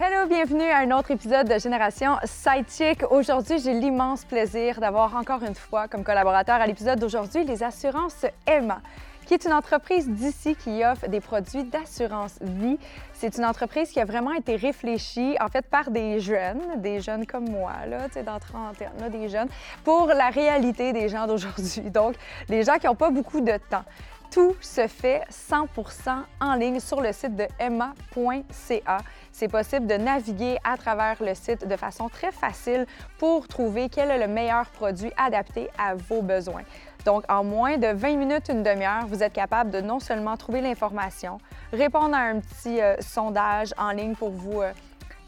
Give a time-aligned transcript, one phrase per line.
[0.00, 3.02] Hello, bienvenue à un autre épisode de Génération Sidechick.
[3.10, 8.24] Aujourd'hui, j'ai l'immense plaisir d'avoir encore une fois comme collaborateur à l'épisode d'aujourd'hui les assurances
[8.46, 8.80] Emma
[9.26, 12.78] qui est une entreprise d'ici qui offre des produits d'assurance vie.
[13.12, 17.26] C'est une entreprise qui a vraiment été réfléchie, en fait, par des jeunes, des jeunes
[17.26, 19.48] comme moi, là, tu sais, dans trentaine, là, des jeunes,
[19.84, 21.90] pour la réalité des gens d'aujourd'hui.
[21.90, 22.14] Donc,
[22.48, 23.84] les gens qui n'ont pas beaucoup de temps.
[24.30, 28.98] Tout se fait 100% en ligne sur le site de emma.ca.
[29.32, 32.86] C'est possible de naviguer à travers le site de façon très facile
[33.18, 36.64] pour trouver quel est le meilleur produit adapté à vos besoins.
[37.06, 40.60] Donc, en moins de 20 minutes, une demi-heure, vous êtes capable de non seulement trouver
[40.60, 41.38] l'information,
[41.72, 44.72] répondre à un petit euh, sondage en ligne pour vous, euh,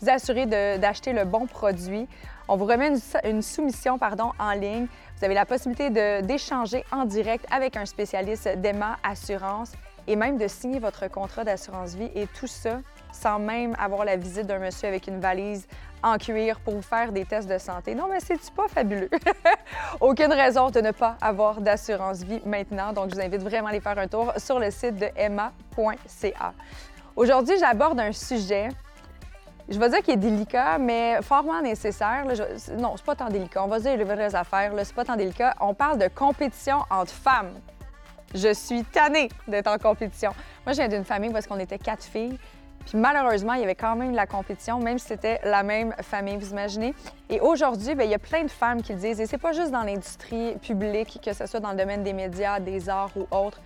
[0.07, 2.07] assurer d'acheter le bon produit.
[2.53, 2.91] On vous remet
[3.23, 4.89] une, soumission pardon, en ligne.
[5.17, 5.89] Vous avez la possibilité
[6.21, 9.71] d'échanger en direct avec un spécialiste d'Emma Assurance
[10.09, 12.81] et même de signer votre contrat d'assurance vie et tout ça
[13.13, 15.69] sans même avoir la visite d'un monsieur avec une valise
[16.03, 17.95] en cuir pour vous faire des tests de santé.
[17.95, 19.11] Non, mais c'est-tu pas fabuleux?
[20.01, 22.93] Aucune raison de ne pas avoir d'assurance vie maintenant.
[22.93, 26.53] Donc, je vous invite vraiment à aller faire un tour sur le site de emma.ca.
[27.15, 28.71] Aujourd'hui, j'aborde un sujet,
[29.71, 32.25] je vais dire qu'il est délicat, mais fortement nécessaire.
[32.25, 32.73] Là, je...
[32.75, 33.63] Non, c'est pas tant délicat.
[33.65, 34.73] On va dire les vraies affaires.
[34.83, 35.55] C'est pas tant délicat.
[35.61, 37.53] On parle de compétition entre femmes.
[38.35, 40.33] Je suis tannée d'être en compétition.
[40.67, 42.39] Moi, je viens d'une famille est-ce qu'on était quatre filles.
[42.87, 45.95] Puis malheureusement, il y avait quand même de la compétition, même si c'était la même
[46.01, 46.95] famille, vous imaginez.
[47.29, 49.53] Et aujourd'hui, bien, il y a plein de femmes qui le disent, et c'est pas
[49.53, 53.27] juste dans l'industrie publique, que ce soit dans le domaine des médias, des arts ou
[53.31, 53.61] autres.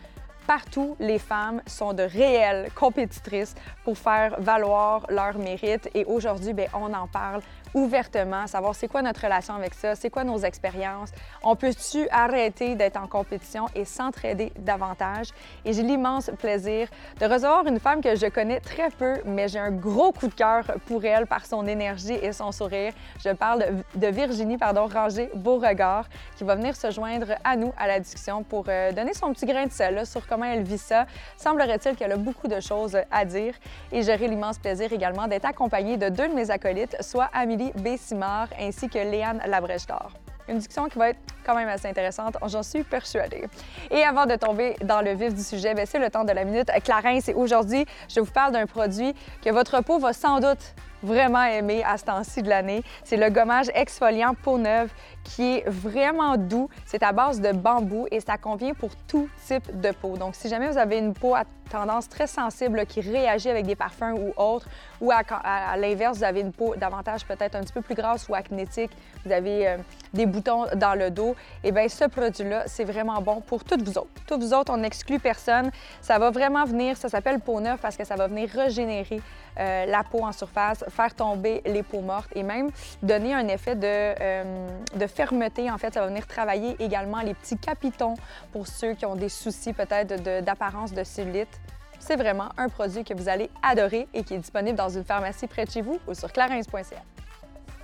[0.46, 5.88] Partout, les femmes sont de réelles compétitrices pour faire valoir leur mérite.
[5.94, 7.40] Et aujourd'hui, bien, on en parle
[7.74, 11.10] ouvertement, savoir c'est quoi notre relation avec ça, c'est quoi nos expériences.
[11.42, 15.28] On peut-tu arrêter d'être en compétition et s'entraider davantage?
[15.64, 16.88] Et j'ai l'immense plaisir
[17.20, 20.34] de recevoir une femme que je connais très peu, mais j'ai un gros coup de
[20.34, 22.92] cœur pour elle par son énergie et son sourire.
[23.22, 27.86] Je parle de Virginie, pardon, Ranger Beauregard, qui va venir se joindre à nous à
[27.86, 31.06] la discussion pour euh, donner son petit grain de sel sur comment elle vit ça.
[31.36, 33.54] Semblerait-il qu'elle a beaucoup de choses à dire
[33.92, 38.48] et j'aurai l'immense plaisir également d'être accompagnée de deux de mes acolytes, soit Amélie Bessimard
[38.58, 40.10] ainsi que Léane Labrèche d'Or.
[40.48, 43.46] Une discussion qui va être quand même assez intéressante, j'en suis persuadée.
[43.90, 46.44] Et avant de tomber dans le vif du sujet, ben, c'est le temps de la
[46.44, 46.70] minute.
[46.84, 51.82] Clarence, aujourd'hui, je vous parle d'un produit que votre peau va sans doute vraiment aimer
[51.84, 52.82] à ce temps-ci de l'année.
[53.04, 54.90] C'est le gommage exfoliant peau neuve
[55.24, 56.68] qui est vraiment doux.
[56.86, 60.16] C'est à base de bambou et ça convient pour tout type de peau.
[60.16, 63.74] Donc, si jamais vous avez une peau à tendance très sensible qui réagit avec des
[63.74, 64.68] parfums ou autres,
[65.00, 68.34] ou à, l'inverse, vous avez une peau davantage peut-être un petit peu plus grasse ou
[68.34, 68.90] acnétique,
[69.24, 69.76] vous avez euh,
[70.12, 73.82] des boutons dans le dos, et eh bien ce produit-là, c'est vraiment bon pour toutes
[73.82, 74.10] vous autres.
[74.26, 75.70] Toutes vous autres, on n'exclut personne.
[76.00, 79.20] Ça va vraiment venir, ça s'appelle peau neuve parce que ça va venir régénérer
[79.58, 82.70] euh, la peau en surface, faire tomber les peaux mortes et même
[83.02, 85.70] donner un effet de, euh, de fermeté.
[85.70, 88.14] En fait, ça va venir travailler également les petits capitons
[88.52, 91.60] pour ceux qui ont des soucis peut-être d'apparence de, cellulite.
[91.98, 95.46] C'est vraiment un produit que vous allez adorer et qui est disponible dans une pharmacie
[95.46, 97.02] près de chez vous ou sur clarins.ca.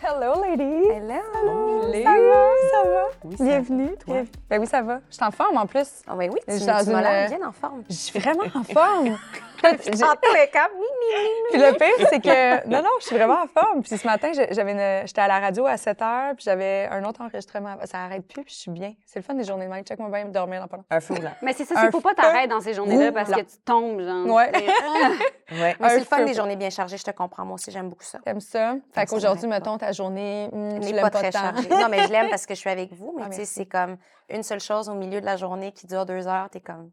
[0.03, 0.89] Hello, ladies!
[0.91, 1.93] Hello!
[1.93, 2.51] Ça va?
[2.71, 3.03] Ça va?
[3.25, 3.91] Oui, Bienvenue.
[4.05, 4.23] Toi?
[4.49, 5.01] Ben oui, ça va.
[5.11, 5.89] Je suis en forme en plus.
[6.07, 7.83] Ah, ben oui, tu, tu m'as bien en forme.
[7.89, 9.19] Je suis vraiment en forme.
[11.51, 12.69] Puis le pire, c'est que.
[12.69, 13.83] Non, non, je suis vraiment en forme.
[13.83, 17.21] Puis ce matin, j'avais j'étais à la radio à 7 h, puis j'avais un autre
[17.21, 17.77] enregistrement.
[17.85, 18.95] Ça arrête plus, puis je suis bien.
[19.07, 19.85] C'est le fun des journées de même.
[19.85, 21.33] Check-moi bien dormir dans pas Un fou, là.
[21.43, 24.27] Mais c'est ça, il faut pas t'arrêter dans ces journées-là parce que tu tombes, genre.
[24.27, 24.51] Ouais.
[25.53, 25.77] ouais.
[25.81, 27.45] c'est le fun des journées bien chargées, je te comprends.
[27.45, 28.19] Moi aussi, j'aime beaucoup ça.
[28.25, 28.75] T'aimes ça?
[28.93, 31.69] Fait qu'aujourd'hui, mettons, ta journée, hmm, n'est pas, très chargée.
[31.69, 33.15] Non, mais je l'aime parce que je suis avec vous.
[33.17, 33.97] Mais ah, tu sais, c'est comme
[34.29, 36.49] une seule chose au milieu de la journée qui dure deux heures.
[36.51, 36.91] T'es comme.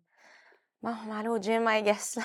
[0.83, 2.19] Bon, on va aller au gym, I guess.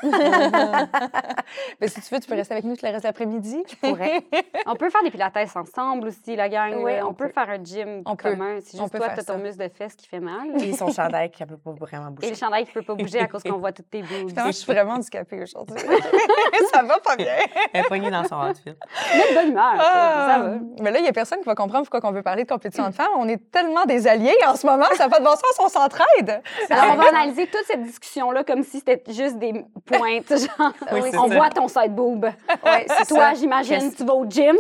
[1.80, 3.62] Mais si tu veux, tu peux rester avec nous tout le reste de l'après-midi.
[3.66, 4.22] Je pourrais.
[4.66, 6.74] on peut faire des pilates ensemble aussi, la gang.
[6.82, 7.30] Oui, on, peut.
[7.30, 8.58] faire un gym on commun.
[8.62, 10.62] C'est juste toi, tu as ton muscle de fesses qui fait mal.
[10.62, 12.26] Et son chandail qui ne peut pas vraiment bouger.
[12.26, 14.28] Et le chandail qui ne peut pas bouger à cause qu'on voit toutes tes boules.
[14.28, 15.78] je suis vraiment handicapée aujourd'hui.
[16.74, 17.32] ça va pas bien.
[17.72, 18.74] Elle est poignée dans son outfit.
[19.14, 19.76] Mais de bonne humeur.
[19.78, 20.28] Ah.
[20.28, 20.58] ça va.
[20.78, 22.86] Mais là, il n'y a personne qui va comprendre pourquoi on veut parler de compétition
[22.86, 23.12] de femmes.
[23.16, 25.68] On est tellement des alliés en ce moment, ça n'a pas de bon sens, on
[25.68, 26.42] s'entraide.
[26.68, 30.28] Alors, on va analyser toute cette discussion-là comme si c'était juste des pointes.
[30.30, 31.36] Genre, Oui, on ça.
[31.36, 32.24] voit ton side boob.
[32.64, 34.56] Ouais, Toi, j'imagine, tu vas au gym.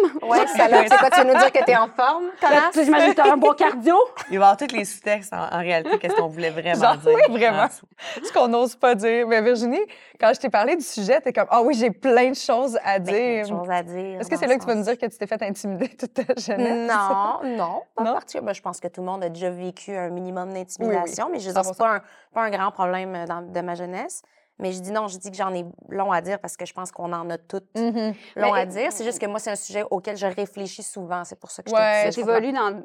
[0.56, 3.14] Ça là, c'est quoi, tu veux nous dire que t'es en forme, Là, tu- J'imagine
[3.14, 3.94] que tu as un bon cardio.
[4.30, 6.96] Il va y avoir tous les sous-textes en, en réalité, qu'est-ce qu'on voulait vraiment Genre,
[6.96, 7.12] dire.
[7.14, 7.62] oui, vraiment.
[7.62, 7.86] en dessous.
[8.24, 9.26] Ce qu'on n'ose pas dire.
[9.26, 9.80] Mais Virginie,
[10.20, 12.98] quand je t'ai parlé du sujet, t'es comme, ah oui, j'ai plein de choses à
[12.98, 13.56] Ben, plein de dire.
[13.58, 14.20] choses à dire.
[14.20, 16.14] Est-ce que c'est là que tu vas nous dire que tu t'es fait intimider toute
[16.14, 16.90] ta jeunesse?
[16.90, 18.12] Non, non, pas Non?
[18.14, 18.52] particulièrement.
[18.52, 21.54] Je pense que tout le monde a déjà vécu un minimum d'intimidation, mais je veux
[21.54, 21.66] dire, 100%.
[21.72, 22.00] c'est pas un,
[22.34, 24.22] pas un grand problème dans- de ma jeunesse.
[24.58, 26.74] Mais je dis non, je dis que j'en ai long à dire parce que je
[26.74, 28.12] pense qu'on en a toutes Mhm.
[28.36, 28.92] long Mais- à dire.
[28.92, 31.24] C'est juste que moi, c'est un sujet auquel je réfléchis souvent.
[31.24, 32.20] C'est pour ça que je Ouais, te dis.
[32.20, 32.82] Évolues dans.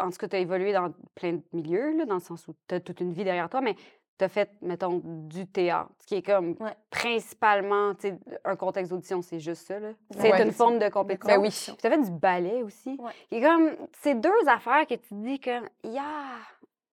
[0.00, 2.54] En tout cas, tu as évolué dans plein de milieux, là, dans le sens où
[2.66, 3.74] tu as toute une vie derrière toi, mais
[4.18, 6.74] tu as fait, mettons, du théâtre, qui est comme Ouais.
[6.90, 9.74] principalement, tu sais, un contexte d'audition, c'est juste ça.
[10.18, 10.42] C'est Ouais.
[10.42, 11.36] une forme de compétition.
[11.36, 11.50] Ben oui.
[11.78, 12.98] Tu as fait du ballet aussi.
[13.28, 13.76] Qui est comme.
[14.00, 15.60] C'est deux affaires que tu dis que.
[15.84, 16.02] Yeah!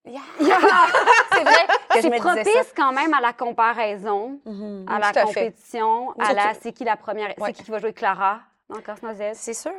[0.06, 0.20] Yeah.
[0.40, 0.58] Yeah!
[1.32, 2.22] C'est vrai que je me ça.
[2.34, 4.86] propice quand même à la comparaison, Mhm.
[4.88, 7.34] à la Tout à compétition, à la c'est qui la première, Ouais.
[7.46, 9.36] c'est qui qui va jouer Clara dans Casse-Noisette.
[9.36, 9.72] C'est sûr.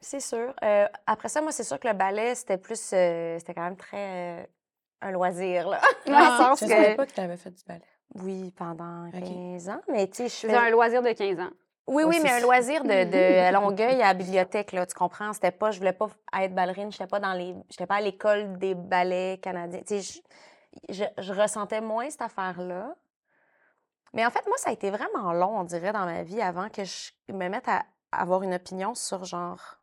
[0.00, 0.54] C'est sûr.
[0.64, 2.90] Euh, après ça, moi, c'est sûr que le ballet, c'était plus.
[2.94, 4.40] euh, c'était quand même très.
[4.40, 4.42] euh,
[5.02, 5.80] un loisir, là.
[6.06, 7.80] Dans le sens Je que- savais pas que tu avais fait du ballet.
[8.16, 9.20] Oui, pendant Ok.
[9.22, 9.80] 15 ans.
[9.88, 11.50] Mais tu sais, je fais- un loisir de 15 ans.
[11.86, 15.32] Oui, oui, mais un loisir de, de à Longueuil à la bibliothèque, là, tu comprends?
[15.32, 16.08] C'était pas, je voulais pas
[16.40, 19.80] être ballerine, j'étais pas dans les, j'étais pas à l'école des ballets canadiens.
[19.86, 20.22] Tu sais,
[20.88, 22.94] je, je, je ressentais moins cette affaire-là.
[24.12, 26.68] Mais en fait, moi, ça a été vraiment long, on dirait, dans ma vie avant
[26.68, 29.80] que je me mette à avoir une opinion sur genre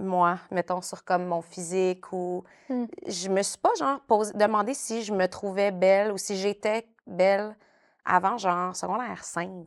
[0.00, 2.44] moi, mettons, sur comme mon physique ou.
[2.68, 2.86] Hmm.
[3.06, 6.88] Je me suis pas, genre, posé, demandé si je me trouvais belle ou si j'étais
[7.06, 7.56] belle
[8.04, 9.66] avant, genre, secondaire 5.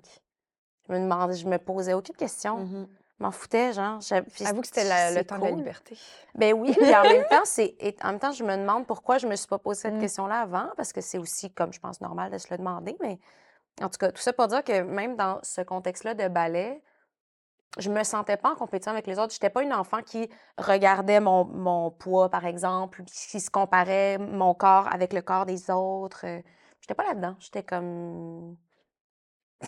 [0.87, 2.57] Je me demandais, je me posais aucune question.
[2.57, 2.87] Mhm.
[3.19, 3.99] Je m'en foutais, genre.
[4.45, 4.83] Avoue que c'était
[5.13, 5.97] le temps de la liberté.
[6.35, 9.27] Ben oui, puis en même temps, c'est en même temps, je me demande pourquoi je
[9.27, 9.99] me suis pas posé cette Mm.
[10.01, 12.97] question-là avant, parce que c'est aussi, comme je pense, normal de se le demander.
[13.01, 13.19] Mais
[13.81, 16.81] en tout cas, tout ça pour dire que même dans ce contexte-là de ballet,
[17.79, 19.33] je me sentais pas en compétition avec les autres.
[19.33, 24.53] J'étais pas une enfant qui regardait mon, mon poids, par exemple, qui se comparait mon
[24.53, 26.25] corps avec le corps des autres.
[26.25, 26.41] Euh,
[26.81, 27.35] J'étais pas là-dedans.
[27.39, 28.57] J'étais comme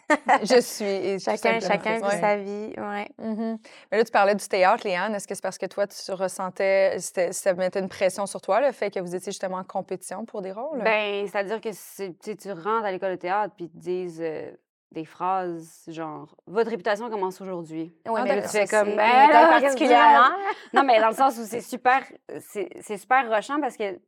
[0.44, 0.86] Je suis.
[0.86, 2.74] et chacun, chacun vit sa vie.
[2.78, 3.08] Ouais.
[3.18, 3.58] Mhm.
[3.92, 5.16] Mais là, tu parlais du théâtre, Léane.
[5.16, 8.72] Est-ce que c'est parce que toi, tu ressentais, ça mettait une pression sur toi, le
[8.72, 10.82] fait que vous étiez justement en compétition pour des rôles?
[10.84, 14.52] Ben, c'est-à-dire que tu rentres à l'école de théâtre puis ils te disent euh,
[14.92, 17.94] des phrases genre Votre réputation commence aujourd'hui.
[18.08, 20.36] Oui, Ah, mais là, Tu fais comme, Ben là, particulièrement.
[20.74, 22.02] Non, mais dans le sens où c'est super,
[22.40, 24.00] c'est super rushant parce que,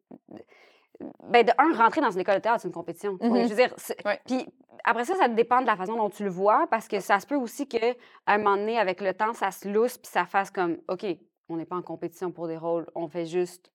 [1.29, 3.17] ben, de un, rentrer dans une école de théâtre, c'est une compétition.
[3.21, 3.43] Mhm.
[3.43, 3.73] Je veux dire,
[4.05, 4.19] Ouais.
[4.25, 4.45] puis
[4.83, 7.27] après ça, ça dépend de la façon dont tu le vois parce que ça se
[7.27, 7.93] peut aussi qu'à
[8.25, 11.05] un moment donné, avec le temps, ça se lousse puis ça fasse comme, OK,
[11.49, 13.71] on n'est pas en compétition pour des rôles, on fait juste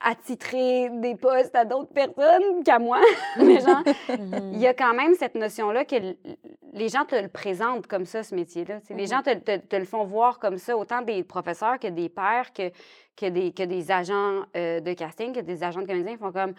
[0.00, 2.98] attitrer des postes à d'autres personnes qu'à moi.
[3.38, 4.50] Mais genre, Mhm.
[4.54, 5.96] il y a quand même cette notion-là que
[6.72, 8.76] les gens te le présentent comme ça, ce métier-là.
[8.90, 12.08] Les gens te, te- te le font voir comme ça, autant des professeurs que des
[12.08, 12.70] pères, que,
[13.16, 16.12] que, des, que des agents euh, de casting, que des agents de comédiens.
[16.12, 16.54] Ils font comme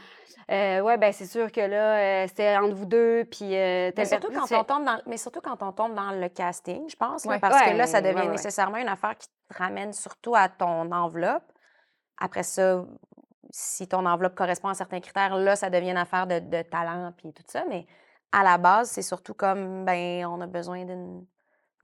[0.51, 4.05] euh, Ouais, ben c'est sûr que là, euh, c'était entre vous deux, puis euh, Mais
[4.05, 7.25] surtout, quand on tombe dans, mais surtout quand on tombe dans le casting, je pense,
[7.25, 7.39] là, Ouais.
[7.39, 8.31] parce que là, ça devient ouais, ouais.
[8.31, 11.43] nécessairement une affaire qui te ramène surtout à ton enveloppe.
[12.21, 12.85] Après ça,
[13.49, 17.11] si ton enveloppe correspond à certains critères, là, ça devient une affaire de, de talent
[17.17, 17.65] puis tout ça.
[17.67, 17.85] Mais
[18.31, 21.25] à la base, c'est surtout comme, ben, on a besoin d'une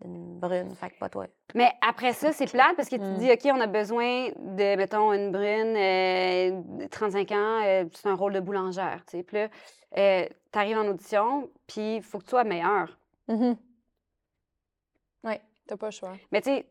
[0.02, 1.26] d'une brune, fait que pas toi.
[1.56, 3.18] Mais après ça, c'est plate parce que tu te Mm.
[3.18, 6.52] dis, OK, on a besoin de, mettons, une brune, euh,
[6.84, 9.24] de 35 ans, euh, c'est un rôle de boulangère, tu sais.
[9.24, 12.96] Puis là, tu arrives en audition, puis il faut que tu sois meilleur.
[13.28, 13.58] Mhm.
[15.24, 15.34] Oui,
[15.66, 16.14] t'as pas le choix.
[16.32, 16.68] Mais tu sais,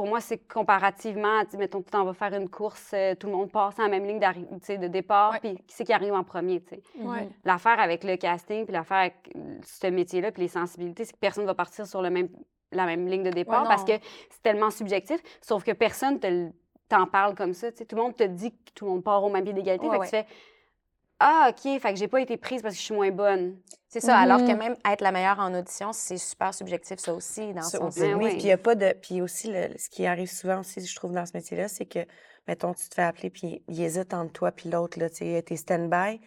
[0.00, 3.52] pour moi, c'est comparativement, mettons, tu t'en vas faire une course, euh, tout le monde
[3.52, 6.76] passe à la même ligne de départ, puis qui c'est qui arrive en premier, tu
[6.76, 6.82] sais.
[7.02, 7.28] Ouais.
[7.44, 9.30] L'affaire avec le casting, puis l'affaire avec
[9.62, 12.30] ce métier-là, puis les sensibilités, c'est que personne ne va partir sur le même,
[12.72, 13.92] la même ligne de départ Ouais, parce que
[14.30, 16.18] c'est tellement subjectif, sauf que personne
[16.88, 17.70] t'en parle comme ça.
[17.70, 17.84] tu sais.
[17.84, 19.86] Tout le monde te dit que tout le monde part au même pied d'égalité.
[19.86, 20.26] Ouais, fait que tu fais
[21.20, 23.58] Ah, OK, fait que j'ai pas été prise parce que je suis moins bonne.
[23.88, 24.58] C'est ça, alors que Mhm.
[24.58, 28.14] même être la meilleure en audition, c'est super subjectif, ça aussi, dans Ça son Ben
[28.14, 28.24] oui.
[28.24, 28.30] oui.
[28.30, 28.92] Puis il y a pas de.
[29.02, 31.98] Puis aussi, le- ce qui arrive souvent aussi, je trouve, dans ce métier-là, c'est que,
[32.48, 35.42] mettons, tu te fais appeler, puis il hésite entre toi puis l'autre, là, tu sais,
[35.42, 36.20] t'es stand-by.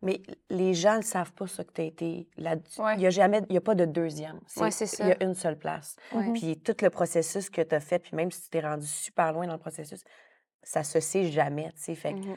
[0.00, 2.94] Mais les gens ne savent pas ça que tu as été là Ouais.
[2.94, 4.38] Il n'y a jamais, il y a pas de deuxième.
[4.56, 5.24] Ouais, c'est Il y a ça.
[5.24, 5.96] une seule place.
[6.12, 6.32] Ouais.
[6.34, 9.32] Puis tout le processus que tu as fait, puis même si tu t'es rendu super
[9.32, 10.04] loin dans le processus,
[10.62, 11.94] ça se sait jamais, tu sais.
[11.96, 12.36] Fait que Mhm.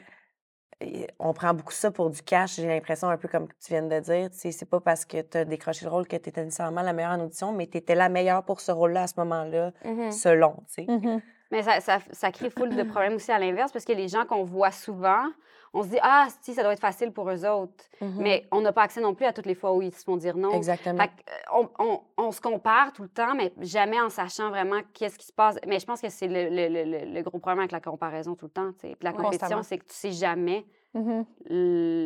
[1.18, 4.00] On prend beaucoup ça pour du cash, j'ai l'impression, un peu comme tu viens de
[4.00, 4.28] dire.
[4.32, 7.12] C'est pas parce que tu as décroché le rôle que tu étais nécessairement la meilleure
[7.12, 10.12] en audition, mais tu étais la meilleure pour ce rôle-là à ce moment-là, Mhm.
[10.12, 10.86] selon, tu sais.
[10.88, 11.20] Mhm.
[11.50, 14.24] Mais ça, ça, ça crée full de problèmes aussi à l'inverse parce que les gens
[14.24, 15.24] qu'on voit souvent,
[15.74, 17.84] on se dit, ah, si, ça doit être facile pour eux autres.
[18.00, 18.14] Mhm.
[18.18, 20.16] Mais on n'a pas accès non plus à toutes les fois où ils se font
[20.16, 20.50] dire non.
[20.52, 20.98] Exactement.
[21.02, 24.80] Fait euh, on, on- on se compare tout le temps, mais jamais en sachant vraiment
[24.92, 25.56] qu'est-ce qui se passe.
[25.66, 28.46] Mais je pense que c'est le, le- le- le- gros problème avec la comparaison tout
[28.46, 28.72] le temps.
[28.78, 31.24] Puis La compétition, c'est que tu sais jamais Mhm.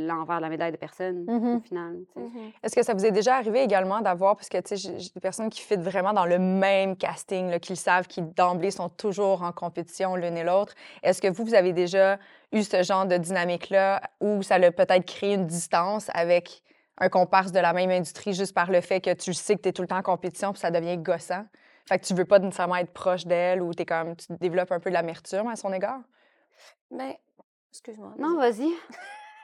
[0.07, 1.57] l'envers de la médaille de personne Mhm.
[1.57, 1.97] au final.
[2.15, 2.21] tu sais.
[2.21, 2.51] Mhm.
[2.63, 5.21] Est-ce que ça vous est déjà arrivé également d'avoir, parce que tu sais, j'ai des
[5.21, 9.43] personnes qui fit vraiment dans le même casting, là, qu'ils savent, qui d'emblée sont toujours
[9.43, 10.75] en compétition l'une et l'autre.
[11.03, 12.19] Est-ce que vous, vous avez déjà
[12.53, 16.63] eu ce genre de dynamique-là où ça a peut-être créé une distance avec
[16.99, 19.69] un comparse de la même industrie juste par le fait que tu sais que tu
[19.69, 21.45] es tout le temps en compétition puis ça devient gossant?
[21.89, 24.81] Fait que tu veux pas nécessairement être proche d'elle ou es comme, tu développes un
[24.81, 26.01] peu de l'amertume à son égard?
[26.91, 27.19] Mais,
[27.77, 28.13] excuse-moi.
[28.19, 28.73] Non, vas-y.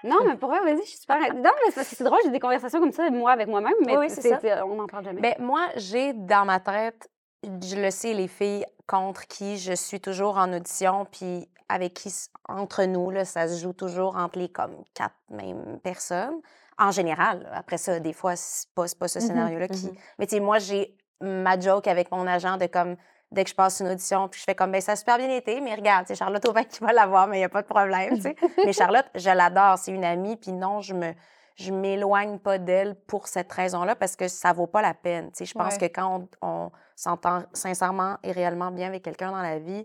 [0.04, 1.18] Non, mais pour vrai, vas-y, je suis super.
[1.32, 3.74] Non, mais c'est parce que c'est drôle, j'ai des conversations comme ça, moi, avec moi-même,
[3.86, 4.66] mais Oui, oui, c'est ça.
[4.66, 5.20] on n'en parle jamais.
[5.20, 7.08] Ben, moi, j'ai dans ma tête,
[7.44, 12.12] je le sais, les filles contre qui je suis toujours en audition, puis avec qui,
[12.48, 16.40] entre nous, là, ça se joue toujours entre les comme quatre mêmes personnes.
[16.78, 19.86] En général, après ça, des fois, c'est pas, pas ce Mhm, scénario-là qui.
[19.86, 19.94] mhm.
[20.18, 22.96] Mais tu sais, moi, j'ai ma joke avec mon agent de comme,
[23.32, 25.30] dès que je passe une audition, puis je fais comme, ben ça a super bien
[25.30, 27.66] été, mais regarde, c'est Charlotte Aubin qui va l'avoir, mais il n'y a pas de
[27.66, 28.36] problème, tu sais.
[28.64, 31.12] mais Charlotte, je l'adore, c'est une amie, puis non, je me
[31.56, 35.26] je m'éloigne pas d'elle pour cette raison-là parce que ça vaut pas la peine.
[35.32, 35.80] Tu sais, je pense Ouais.
[35.90, 39.84] que quand on, on s'entend sincèrement et réellement bien avec quelqu'un dans la vie,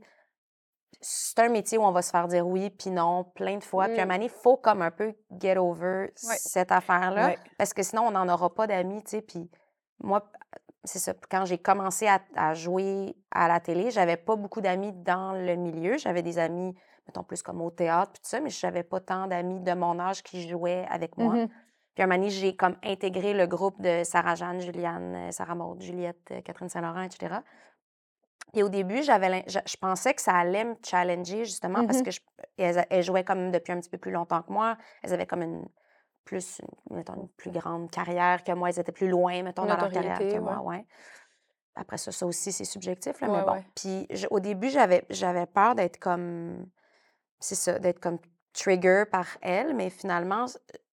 [1.01, 3.85] c'est un métier où on va se faire dire oui puis non plein de fois.
[3.89, 4.07] Puis à un Mm.
[4.07, 7.37] moment donné, il faut comme un peu get over cette affaire-là Ouais.
[7.57, 9.21] parce que sinon, on n'en aura pas d'amis, tu sais.
[9.21, 9.49] Puis
[9.99, 10.23] moi,
[10.87, 11.13] c'est ça.
[11.29, 15.55] Quand j'ai commencé à, à jouer à la télé, j'avais pas beaucoup d'amis dans le
[15.55, 15.97] milieu.
[15.97, 16.73] J'avais des amis,
[17.07, 19.73] mettons, plus comme au théâtre, puis tout ça, mais je n'avais pas tant d'amis de
[19.73, 21.33] mon âge qui jouaient avec moi.
[21.35, 21.47] Mhm.
[21.93, 25.81] Puis un moment donné, j'ai comme intégré le groupe de Sarah-Jeanne, Juliane, euh, Sarah Maud,
[25.81, 27.37] Juliette, euh, Catherine Saint-Laurent, etc.
[28.53, 32.03] Et au début, j'avais je, je pensais que ça allait me challenger justement parce Mhm.
[32.05, 32.19] que je,
[32.57, 34.77] elles, elles jouaient comme depuis un petit peu plus longtemps que moi.
[35.03, 35.65] Elles avaient comme une
[36.27, 38.69] plus, une, mettons, une plus grande carrière que moi.
[38.69, 40.59] Elles étaient plus loin, mettons, dans leur carrière que moi.
[40.61, 40.85] Ouais.
[41.75, 43.63] Après ça, ça aussi, c'est subjectif, là, Ouais, mais bon.
[43.75, 46.65] Puis je- au début, j'avais, j'avais peur d'être comme,
[47.39, 48.17] c'est ça, d'être comme
[48.53, 50.45] trigger par elles, mais finalement,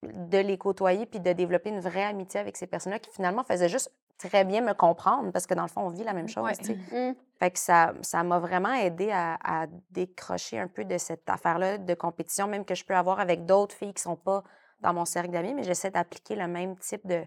[0.02, 3.70] de les côtoyer puis de développer une vraie amitié avec ces personnes-là qui finalement faisaient
[3.70, 6.44] juste très bien me comprendre parce que dans le fond, on vit la même chose,
[6.44, 6.56] Ouais.
[6.56, 6.74] tu sais.
[7.10, 7.14] Mm.
[7.38, 11.78] Fait que ça ça m'a vraiment aidé à, à décrocher un peu de cette affaire-là
[11.78, 14.44] de compétition, même que je peux avoir avec d'autres filles qui sont pas
[14.80, 17.24] dans mon cercle d'amis, mais j'essaie d'appliquer le même type de,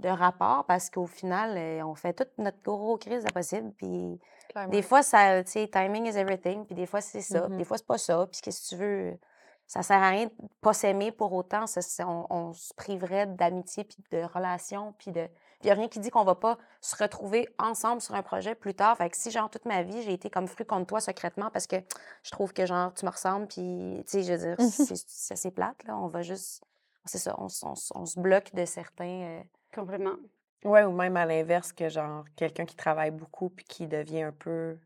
[0.00, 3.72] de rapport parce qu'au final, euh, on fait toute notre gros crise de possible.
[3.76, 4.70] Puis Clairement.
[4.70, 7.58] des fois, ça, tu sais, timing is everything, puis des fois, c'est ça, puis Mhm.
[7.58, 9.18] des fois, c'est pas ça, puis qu'est-ce que tu veux?
[9.66, 11.66] Ça sert à rien de pas s'aimer pour autant.
[11.66, 15.26] ça, c'est- on, on se priverait d'amitié, puis de relations, puis de...
[15.62, 18.54] Il n'y a rien qui dit qu'on va pas se retrouver ensemble sur un projet
[18.54, 18.98] plus tard.
[18.98, 21.66] Fait que si, genre, toute ma vie, j'ai été comme fru contre toi secrètement parce
[21.66, 21.76] que
[22.22, 25.32] je trouve que, genre, tu me ressembles, puis, tu sais, je veux dire, c'est c'est
[25.32, 25.96] assez plate, là.
[25.96, 26.62] On va juste...
[27.04, 29.42] C'est ça, on, se bloque de certains...
[29.74, 30.16] Complètement.
[30.64, 34.32] Ouais, ou même à l'inverse, que genre quelqu'un qui travaille beaucoup puis qui devient un
[34.32, 34.78] peu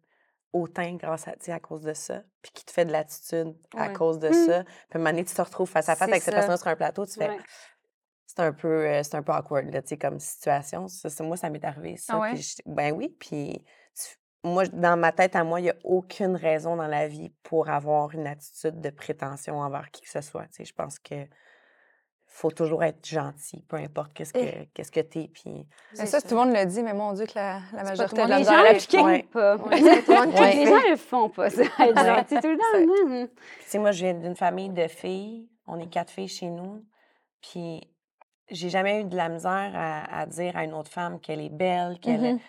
[0.52, 3.92] hautain grâce à, à cause de ça, puis qui te fait de l'attitude à Ouais.
[3.92, 4.32] cause de Mm.
[4.46, 4.64] ça.
[4.64, 6.40] Puis à un moment donné, tu te retrouves face à face avec cette ça.
[6.40, 7.28] personne sur un plateau, tu fais.
[7.28, 7.38] Ouais.
[8.26, 10.88] C'est un peu, c'est un peu awkward, là, tu sais, comme situation.
[10.88, 12.14] Ça, moi, ça m'est arrivé, ça.
[12.16, 12.32] Ah ouais?
[12.34, 15.76] puis je- ben oui, puis tu- moi, dans ma tête à moi, il n'y a
[15.84, 20.20] aucune raison dans la vie pour avoir une attitude de prétention envers qui que ce
[20.22, 20.46] soit.
[20.46, 21.26] Tu sais, je pense que
[22.40, 25.28] faut toujours être gentil, peu importe qu'est-ce que qu'est-ce que t'es.
[25.32, 28.36] Puis ça, tout le monde le dit, mais mon Dieu, que la, majorité de la.
[28.36, 29.22] Les misère gens le font Ouais.
[29.24, 29.56] pas.
[29.56, 30.54] Ouais, Ouais.
[30.54, 31.62] Les gens le font pas, ça.
[31.80, 33.08] Être gentil tout le temps.
[33.08, 33.28] Mhm.
[33.28, 33.34] Tu
[33.66, 35.48] sais, moi, je viens d'une famille de filles.
[35.66, 36.84] On est quatre filles chez nous.
[37.42, 37.80] Puis,
[38.50, 41.48] j'ai jamais eu de la misère à, à dire à une autre femme qu'elle est
[41.52, 42.34] belle, qu'elle.
[42.34, 42.40] Mhm.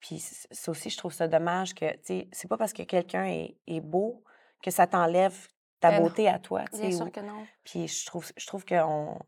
[0.00, 3.24] Puis, ça aussi, je trouve ça dommage que, tu sais, c'est pas parce que quelqu'un
[3.24, 4.22] est, est beau
[4.62, 5.48] que ça t'enlève
[5.80, 6.02] ta non.
[6.02, 7.46] beauté à toi, Bien sûr ou- que non.
[7.64, 9.18] Puis, je trouve, je trouve qu'on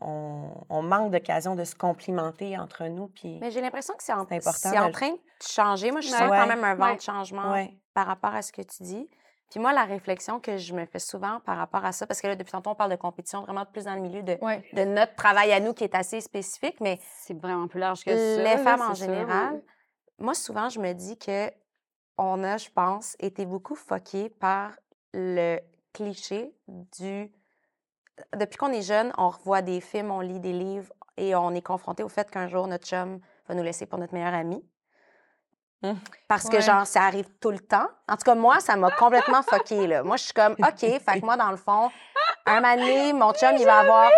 [0.00, 3.08] on, on manque d'occasion de se complimenter entre nous.
[3.08, 5.90] Puis, Mais j'ai l'impression que c'est en, C'est important c'est en train de changer.
[5.92, 6.28] Moi, je sens Ouais.
[6.38, 6.96] quand même un vent Ouais.
[6.96, 7.78] de changement ouais.
[7.94, 9.08] par rapport à ce que tu dis.
[9.50, 12.26] Puis moi, la réflexion que je me fais souvent par rapport à ça, parce que
[12.26, 14.64] là, depuis tantôt, on parle de compétition vraiment plus dans le milieu de, Ouais.
[14.72, 18.10] de notre travail à nous qui est assez spécifique, mais C'est vraiment plus large que
[18.36, 18.42] ça.
[18.42, 19.62] les femmes en général,
[20.18, 21.50] moi, souvent, je me dis que
[22.18, 24.72] on a, je pense, été beaucoup foqués par
[25.12, 25.58] le
[25.92, 27.30] cliché du...
[28.36, 31.62] Depuis qu'on est jeune, on revoit des films, on lit des livres et on est
[31.62, 34.64] confronté au fait qu'un jour, notre chum va nous laisser pour notre meilleur ami.
[35.82, 35.98] Hum.
[36.28, 37.86] Parce que, genre, ça arrive tout le temps.
[38.08, 40.02] En tout cas, moi, ça m'a complètement foqué, là.
[40.02, 41.90] Moi, je suis comme, OK, fait que moi, dans le fond,
[42.46, 44.10] un donné, mon chum, il va avoir...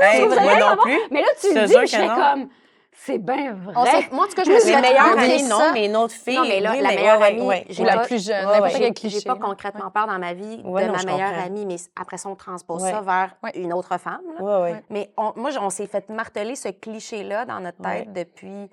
[0.00, 1.00] Hey, moi non avoir- plus.
[1.10, 2.14] Mais là, tu le dis, je que fais non.
[2.16, 2.48] comme.
[2.96, 3.74] C'est bien vrai.
[3.76, 5.72] On moi, en tout cas, je me suis Les meilleures amies, non, ça.
[5.72, 6.36] mais une autre fille.
[6.36, 8.72] Non, mais là, oui, la meilleure amie, ouais, j'ai Ou la pas- plus jeune, n'importe
[8.72, 9.18] quel J'ai cliché.
[9.20, 11.44] j'ai pas concrètement peur dans ma vie de non, ma je meilleure comprends.
[11.46, 12.90] amie, mais après ça, on transpose Ouais.
[12.92, 13.50] ça vers Ouais.
[13.56, 14.22] une autre femme.
[14.38, 14.42] là.
[14.42, 14.84] Ouais, ouais.
[14.90, 18.70] Mais on- moi, j- on s'est fait marteler ce cliché-là dans notre tête depuis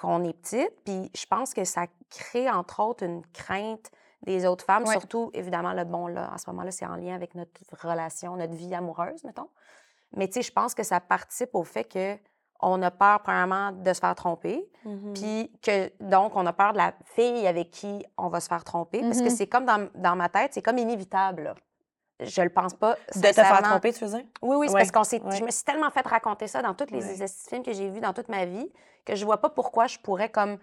[0.00, 0.72] qu'on est petite.
[0.84, 3.90] Puis je pense que ça crée, entre autres, une crainte
[4.22, 4.84] des autres femmes.
[4.84, 4.92] Ouais.
[4.92, 7.50] Surtout, évidemment, le bon, là, à ce moment-là, c'est en lien avec notre
[7.86, 9.48] relation, notre vie amoureuse, mettons.
[10.16, 12.16] Mais tu sais, je pense que ça participe au fait que
[12.60, 14.68] on a peur, premièrement, de se faire tromper.
[14.84, 15.12] Mhm.
[15.14, 18.64] Puis que, donc, on a peur de la fille avec qui on va se faire
[18.64, 19.00] tromper.
[19.02, 19.30] Parce que Mhm.
[19.30, 21.42] c'est comme dans, dans ma tête, c'est comme inévitable.
[21.44, 21.54] là.
[22.20, 22.96] Je le pense pas.
[23.14, 24.24] De te faire tromper, tu dire?
[24.42, 25.22] Oui, oui, c'est Ouais, parce qu'on s'est.
[25.22, 25.36] ouais.
[25.36, 27.26] Je me suis tellement fait raconter ça dans tous les Ouais.
[27.48, 28.68] films que j'ai vus dans toute ma vie
[29.06, 30.58] que je vois pas pourquoi je pourrais comme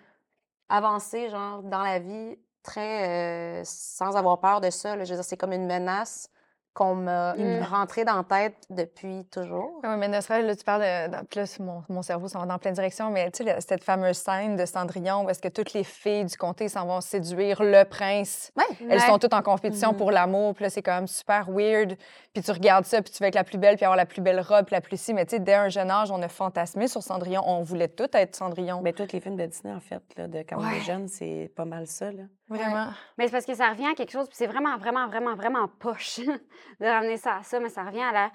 [0.70, 4.96] avancer genre dans la vie très euh, sans avoir peur de ça.
[4.96, 5.04] là.
[5.06, 6.30] Je veux dire, c'est comme une menace
[6.75, 7.63] qu'on m'a Mm.
[7.63, 9.79] rentrée dans la tête depuis toujours.
[9.84, 11.25] Oui, mais ne serait là, tu parles de.
[11.25, 13.84] puis là, mon, mon cerveau s'en va dans plein de directions, mais tu sais, cette
[13.84, 17.63] fameuse scène de Cendrillon où est-ce que toutes les filles du comté s'en vont séduire
[17.63, 18.51] le prince.
[18.58, 18.63] Ouais.
[18.82, 19.08] Elles Ouais.
[19.08, 19.98] sont toutes en compétition Mhm.
[19.98, 21.96] pour l'amour, puis là, c'est comme super weird.
[22.34, 24.22] Puis tu regardes ça, puis tu veux être la plus belle, puis avoir la plus
[24.22, 25.13] belle robe, puis la plus ci.
[25.13, 27.41] Mais tu sais, dès un jeune âge, on a fantasmé sur Cendrillon.
[27.46, 28.82] On voulait toutes être Cendrillon.
[28.82, 30.77] Ben, tous les films de Disney, en fait, là, de quand on Ouais.
[30.77, 32.12] est jeune, c'est pas mal ça.
[32.12, 32.24] Là.
[32.48, 32.90] Vraiment.
[33.18, 35.68] Mais c'est parce que ça revient à quelque chose, puis c'est vraiment, vraiment, vraiment, vraiment
[35.68, 36.20] poche
[36.80, 38.32] de ramener ça à ça, mais ça revient à la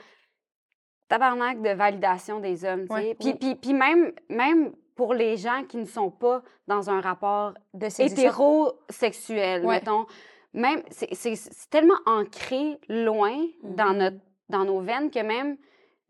[1.08, 3.16] tabarnak de validation des hommes, tu sais.
[3.18, 7.54] Puis, puis, puis même, même pour les gens qui ne sont pas dans un rapport
[7.74, 9.76] De hétérosexuel, Ouais.
[9.76, 10.06] mettons,
[10.52, 13.98] même, c'est- tellement ancré loin dans, Mhm.
[13.98, 14.16] notre,
[14.48, 15.56] dans nos veines que même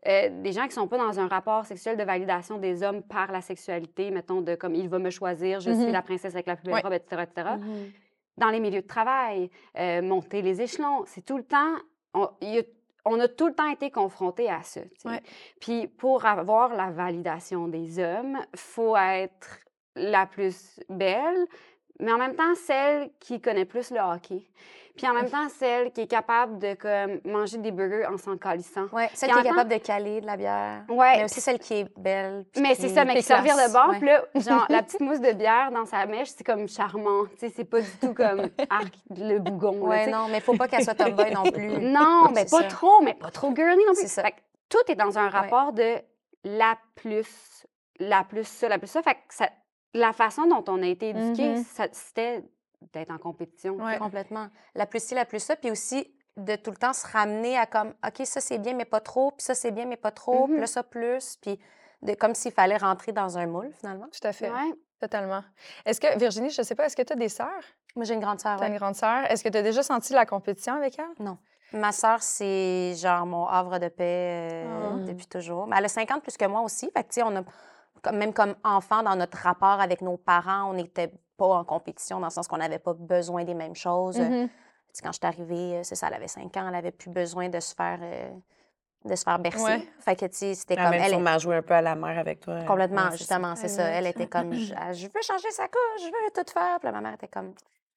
[0.07, 3.31] euh, des gens qui sont pas dans un rapport sexuel de validation des hommes par
[3.31, 5.91] la sexualité, mettons, de comme il va me choisir, je suis Mhm.
[5.91, 6.81] la princesse avec la plus belle Ouais.
[6.81, 7.49] robe, etc., etc.
[7.59, 7.91] Mhm.
[8.37, 11.75] Dans les milieux de travail, euh, monter les échelons, c'est tout le temps,
[12.13, 12.63] on, y a-
[13.05, 14.81] on a tout le temps été confrontés à ça.
[15.05, 15.21] Ouais.
[15.59, 19.59] Puis pour avoir la validation des hommes, faut être
[19.95, 21.45] la plus belle,
[21.99, 24.47] mais en même temps celle qui connaît plus le hockey.
[24.97, 28.37] Puis en même temps celle qui est capable de comme, manger des burgers en s'en
[28.37, 28.85] calissant.
[28.91, 30.83] Ouais, celle qui est capable de caler de la bière.
[30.89, 32.45] Ouais, Mais aussi celle qui est belle.
[32.57, 34.99] mais c'est ça, mais qui qui se revire de bord, puis là, genre, la petite
[34.99, 38.13] mousse de bière dans sa mèche, c'est comme charmant, tu sais, c'est pas du tout
[38.13, 40.07] comme arc le bougon, sais.
[40.11, 41.69] non, mais faut pas qu'elle soit tomboy non plus.
[41.81, 42.63] Non, mais pas ça.
[42.63, 44.01] trop, mais pas trop girly non plus.
[44.01, 44.23] C'est ça.
[44.23, 44.37] Fait que
[44.69, 45.95] tout est dans un rapport de
[46.43, 47.65] la plus,
[47.99, 49.01] la plus ça, la plus ça.
[49.01, 49.49] Fait que ça-
[49.93, 51.63] la façon dont on a été éduqués, Mhm.
[51.63, 52.43] ça- c'était
[52.93, 53.75] d'être en compétition.
[53.75, 53.97] Ouais.
[53.97, 54.47] Complètement.
[54.75, 55.55] La plus ci, la plus ça.
[55.55, 58.85] Puis aussi, de tout le temps se ramener à comme, OK, ça c'est bien, mais
[58.85, 59.31] pas trop.
[59.31, 60.45] Puis ça c'est bien, mais pas trop.
[60.45, 60.61] Puis Mhm.
[60.61, 61.37] là, ça plus.
[61.41, 61.59] Puis
[62.01, 64.07] de, comme s'il fallait rentrer dans un moule, finalement.
[64.07, 64.49] Tout à fait.
[64.49, 64.73] Ouais.
[64.99, 65.43] Totalement.
[65.85, 67.63] Est-ce que, Virginie, je sais pas, est-ce que tu as des sœurs?
[67.95, 68.57] Moi, j'ai une grande sœur.
[68.57, 68.71] Tu as ouais.
[68.71, 69.25] une grande sœur.
[69.31, 71.35] Est-ce que tu as déjà senti la compétition avec elle?
[71.73, 74.97] Ma sœur, c'est genre mon havre de paix euh, Ah.
[75.07, 75.67] depuis toujours.
[75.67, 76.89] Mais elle a 50 plus que moi aussi.
[76.95, 77.43] Fait que, tu sais, on a,
[78.03, 82.19] comme- même comme enfant, dans notre rapport avec nos parents, on n'était pas en compétition
[82.19, 84.17] dans le sens qu'on n'avait pas besoin des mêmes choses.
[84.17, 84.23] Tu
[84.93, 87.09] sais, quand je suis arrivée, euh, c'est ça, elle avait 5 ans, elle avait plus
[87.09, 88.29] besoin de se faire, euh,
[89.05, 89.63] de se faire bercer.
[89.63, 89.87] Ouais.
[89.99, 90.89] Fait que, tu sais, c'était Elle comme...
[90.91, 92.59] même Elle sûrement joué un peu à la mère avec toi.
[92.67, 93.83] complètement, Ouais, justement, c'est ça.
[93.85, 96.77] Elle était comme, je, ah, je veux changer sa couche, je veux tout faire.
[96.79, 97.53] Puis là, ma mère était comme,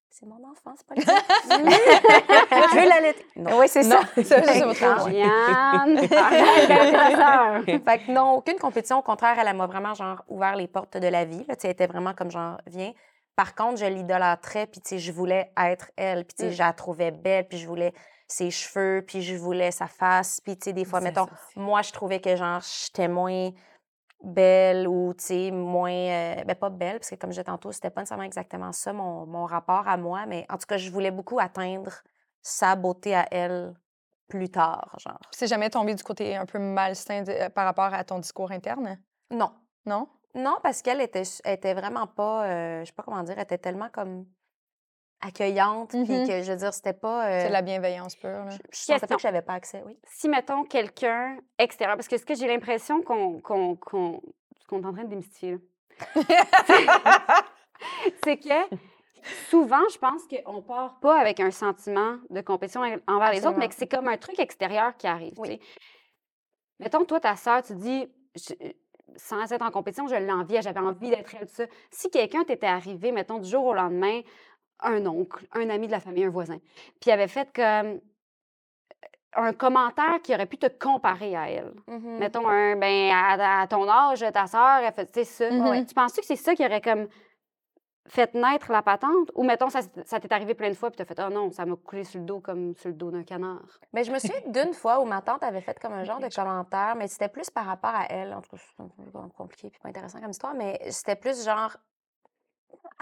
[0.08, 1.02] c'est mon enfant, c'est pas le
[2.70, 3.26] je veux l'allaiter.
[3.36, 3.96] Oui, c'est ça.
[3.96, 4.78] Non, ça, c'est votre
[7.66, 8.98] fait que non, aucune compétition.
[9.00, 11.44] Au contraire, elle elle m'a vraiment, genre, ouvert les portes de la vie.
[11.48, 12.92] Là, Tu sais, elle était vraiment comme, genre, viens.
[13.36, 16.24] Par contre, je l'idolâtrais, puis, tu sais, je voulais être elle.
[16.24, 16.52] Puis, tu sais, Mm.
[16.52, 17.92] je la trouvais belle, puis je voulais
[18.28, 20.40] ses cheveux, puis je voulais sa face.
[20.40, 23.50] Puis, tu sais, des fois, mettons, ça moi, je trouvais que, genre, j'étais moins
[24.22, 25.90] belle ou, tu sais, moins...
[25.92, 28.92] euh, ben, pas belle, parce que, comme je disais tantôt, c'était pas nécessairement exactement ça,
[28.92, 30.24] mon, mon rapport à moi.
[30.26, 31.92] Mais, en tout cas, je voulais beaucoup atteindre
[32.40, 33.74] sa beauté à elle
[34.28, 35.18] plus tard, genre.
[35.32, 38.50] C'est jamais tombé du côté un peu malsain de- euh, par rapport à ton discours
[38.50, 38.98] interne?
[39.30, 39.52] Non.
[39.84, 40.08] Non?
[40.34, 43.44] Non, parce qu'elle était, elle était vraiment pas, euh, je sais pas comment dire, elle
[43.44, 44.26] était tellement comme
[45.20, 46.26] accueillante, puis Mhm.
[46.28, 47.26] que, je veux dire, c'était pas...
[47.28, 48.28] euh, C'est de la bienveillance pure.
[48.30, 48.50] là.
[48.50, 49.98] je, je sentais pas que j'avais pas accès, oui.
[50.04, 54.20] Si, mettons, quelqu'un extérieur, parce que ce que j'ai l'impression qu'on qu'on
[54.72, 55.58] est en train de démystifier, là,
[58.24, 58.76] c'est que
[59.48, 63.68] souvent, je pense qu'on part pas avec un sentiment de compétition envers les autres, mais
[63.68, 65.34] que c'est comme un truc extérieur qui arrive.
[65.38, 65.60] Oui.
[66.80, 68.72] Mettons, toi, ta sœur, tu dis, je-
[69.16, 71.64] sans être en compétition, je l'envie, j'avais envie d'être elle, tout ça.
[71.90, 74.20] Si quelqu'un t'était arrivé, mettons, du jour au lendemain,
[74.80, 76.58] un oncle, un ami de la famille, un voisin,
[77.00, 78.00] puis avait fait comme
[79.36, 81.72] un commentaire qui aurait pu te comparer à elle.
[81.88, 82.18] Mhm.
[82.18, 85.50] Mettons, un, ben, à, à ton âge, ta sœur, elle fait, tu sais, ça.
[85.50, 85.86] Mhm.
[85.86, 87.08] Tu penses-tu que c'est ça qui aurait comme
[88.06, 91.18] fait naître la patente ou, mettons, ça, t'est arrivé plein de fois puis t'as fait
[91.26, 93.80] «Oh non, ça m'a coulé sur le dos comme sur le dos d'un canard.
[93.92, 96.28] Mais je me souviens d'une fois où ma tante avait fait comme un genre de
[96.34, 98.34] commentaire, mais c'était plus par rapport à elle.
[98.34, 101.44] En tout cas, c'est un peu compliqué puis pas intéressant comme histoire, mais c'était plus
[101.44, 101.76] genre.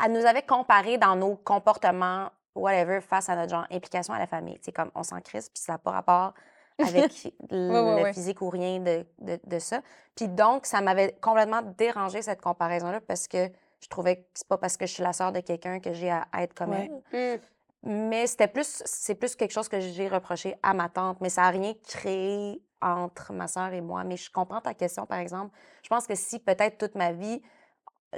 [0.03, 4.27] Elle nous avait comparé dans nos comportements, whatever, face à notre genre implication à la
[4.27, 4.59] famille.
[4.63, 6.35] C'est comme on s'en crisse, puis ça n'a pas rapport
[6.79, 9.83] avec le, physique ou rien de, de, de ça.
[10.15, 13.51] Puis donc, ça m'avait complètement dérangé cette comparaison-là parce que
[13.83, 16.11] je trouvais que c'est pas parce que je suis la sœur de quelqu'un que j'ai
[16.11, 16.91] à, à être comme Ouais.
[17.13, 17.41] elle.
[17.85, 21.43] Mais c'était plus, c'est plus quelque chose que j'ai reproché à ma tante, mais ça
[21.43, 24.05] n'a rien créé entre ma soeur et moi.
[24.05, 25.57] Mais je comprends ta question, par exemple.
[25.83, 27.43] Je pense que si peut-être toute ma vie,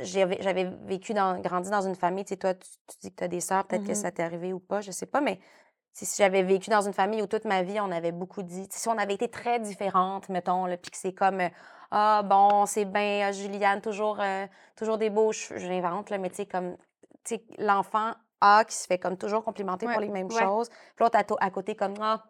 [0.01, 3.17] j'avais j'avais vécu, dans, grandi dans une famille, tu sais, toi, tu, tu dis que
[3.17, 3.95] tu as des sœurs, peut-être que Mhm.
[3.95, 5.39] ça t'est arrivé ou pas, je sais pas, mais
[5.95, 8.89] si j'avais vécu dans une famille où toute ma vie, on avait beaucoup dit, si
[8.89, 11.49] on avait été très différentes, mettons, puis que c'est comme, euh,
[11.93, 16.37] ah, bon, c'est bien, Juliane, toujours, euh, toujours des beaux cheveux, j'invente, là, mais tu
[16.37, 16.77] sais, comme,
[17.25, 20.43] tu sais, l'enfant A qui se fait comme toujours complimenter Ouais, pour les mêmes ouais.
[20.43, 20.69] choses.
[20.69, 22.25] Puis l'autre à, à côté comme ah,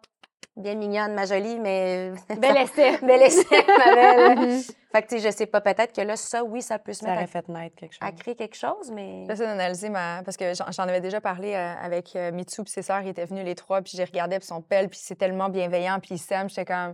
[0.55, 2.97] bien mignonne, ma jolie, mais Bel essai.
[3.01, 4.61] bel essai, ma belle.
[4.91, 6.99] fait que tu sais, je sais pas, peut-être que là, ça, oui, ça peut se
[6.99, 7.99] Ça mettre aurait à, fait naître quelque chose.
[8.07, 9.25] à créer quelque chose, mais.
[9.29, 10.21] J'essaie d'analyser ma.
[10.23, 13.25] Parce que j'en avais déjà parlé euh, avec euh, Mitsu puis ses sœurs, ils étaient
[13.25, 16.15] venus les trois, puis j'ai regardé, puis ils sont belles, puis c'est tellement bienveillant, puis
[16.15, 16.49] ils s'aiment.
[16.49, 16.93] J'étais comme,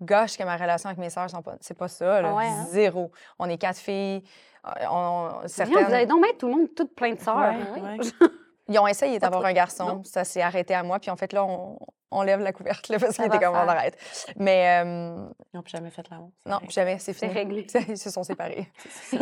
[0.00, 1.56] gosh, que ma relation avec mes sœurs, sont pas...
[1.60, 2.30] c'est pas ça, là.
[2.32, 2.66] Ah ouais, hein?
[2.70, 3.10] Zéro.
[3.38, 4.22] On est quatre filles.
[4.66, 5.84] euh, On, certaines...
[5.84, 7.36] Vous avez donc mettre tout le monde toutes plein de sœurs.
[7.36, 7.80] Ouais, oui.
[8.20, 8.28] ouais.
[8.72, 9.84] Ils ont essayé d'avoir un garçon.
[9.86, 10.02] Non.
[10.04, 11.78] Ça s'est arrêté à moi, puis en fait, là, on,
[12.10, 13.96] on lève la couvercle, là, parce qu'il était comme, on arrête.
[14.36, 16.30] Mais euh, Ils n'ont plus jamais fait l'amour.
[16.46, 17.32] non, jamais, c'est fini.
[17.32, 17.66] réglé.
[17.88, 18.68] Ils se sont séparés.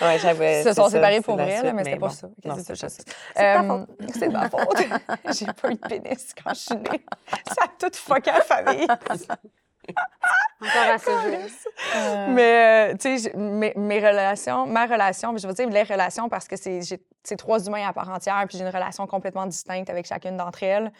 [0.00, 2.28] Ouais, j'avais- Ils se sont ça, séparés pour vrai, suite, mais c'était pas ça.
[2.64, 2.88] C'est ça.
[2.88, 3.84] C'est ta Euh,
[4.16, 4.78] C'est ma faute.
[5.32, 7.04] J'ai pas eu de pénis quand je suis née.
[7.48, 8.86] Ça a tout fucké la famille.
[10.60, 11.10] Encore à ce.
[11.10, 16.28] Euh, Mais, euh, tu sais, mes, mes relations, ma relation, je veux dire les relations
[16.28, 19.46] parce que c'est j'ai- c'est trois humains à part entière, puis j'ai une relation complètement
[19.46, 20.92] distincte avec chacune d'entre elles.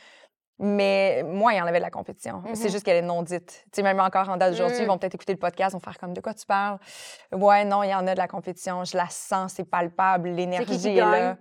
[0.61, 2.43] Mais moi, il y en avait de la compétition.
[2.55, 2.71] C'est Mhm.
[2.73, 3.62] juste qu'elle est non dite.
[3.67, 4.83] Tu sais, même encore en date d'aujourd'hui, Mm.
[4.83, 6.79] ils vont peut-être écouter le podcast, ils vont faire comme de quoi tu parles?
[7.33, 8.83] Ouais, non, il y en a de la compétition.
[8.85, 11.11] Je la sens, c'est palpable, l'énergie est gagne?
[11.11, 11.37] là.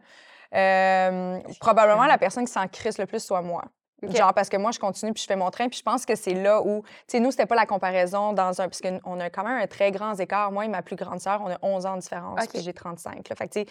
[0.54, 3.64] Euh, probablement la personne qui s'en crisse le plus soit moi.
[4.04, 6.14] Genre parce que moi je continue puis je fais mon train puis je pense que
[6.14, 9.30] c'est là où tu sais nous c'était pas la comparaison dans un parce qu'on a
[9.32, 11.88] quand même un très grand écart moi et ma plus grande sœur on a 11
[11.88, 12.50] ans de différence OK.
[12.52, 13.36] puis j'ai 35 là.
[13.36, 13.66] fait que tu sais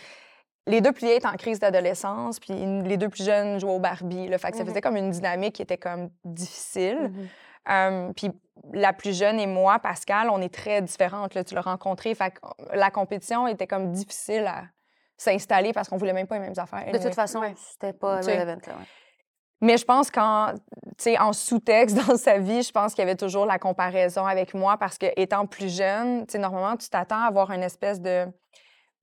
[0.66, 3.78] les deux plus vieilles étaient en crise d'adolescence puis les deux plus jeunes jouaient au
[3.80, 4.38] Barbie là.
[4.38, 4.68] fait que ça Mhm.
[4.70, 7.28] faisait comme une dynamique qui était comme difficile Mhm.
[7.70, 8.30] euh, puis
[8.72, 11.34] la plus jeune et moi, Pascal, on est très différentes.
[11.34, 12.14] Là, tu l'as rencontré.
[12.14, 12.38] Fait que
[12.74, 14.62] la compétition était comme difficile à
[15.18, 16.90] s'installer parce qu'on voulait même pas les mêmes affaires.
[16.90, 18.32] De toute façon, c'était pas Tu sais.
[18.38, 18.86] relevant, là, ouais.
[19.60, 20.52] Mais je pense qu'en
[21.18, 24.78] en sous-texte dans sa vie, je pense qu'il y avait toujours la comparaison avec moi
[24.78, 28.26] parce que étant plus jeune, normalement, tu t'attends à avoir une espèce de.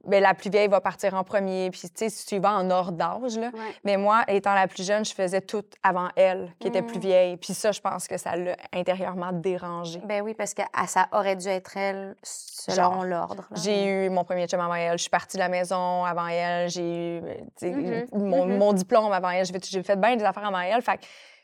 [0.06, 3.38] Ben, la plus vieille va partir en premier, puis tu sais, suivant en ordre d'âge.
[3.38, 3.48] là.
[3.54, 3.60] Ouais.
[3.86, 7.02] Mais moi, étant la plus jeune, je faisais tout avant elle, qui était plus Mm.
[7.02, 7.38] vieille.
[7.38, 10.02] Puis ça, je pense que ça l'a intérieurement dérangé.
[10.06, 13.46] Ben oui, parce que ah, ça aurait dû être elle selon l'ordre.
[13.56, 14.98] J'ai eu mon premier chum avant elle.
[14.98, 16.70] Je suis partie de la maison avant elle.
[16.70, 17.22] J'ai eu
[17.58, 19.46] tu sais, Mhm, mon, mon diplôme avant elle.
[19.46, 20.82] J'ai fait, j'ai fait bien des affaires avant elle.
[20.82, 21.04] Fait que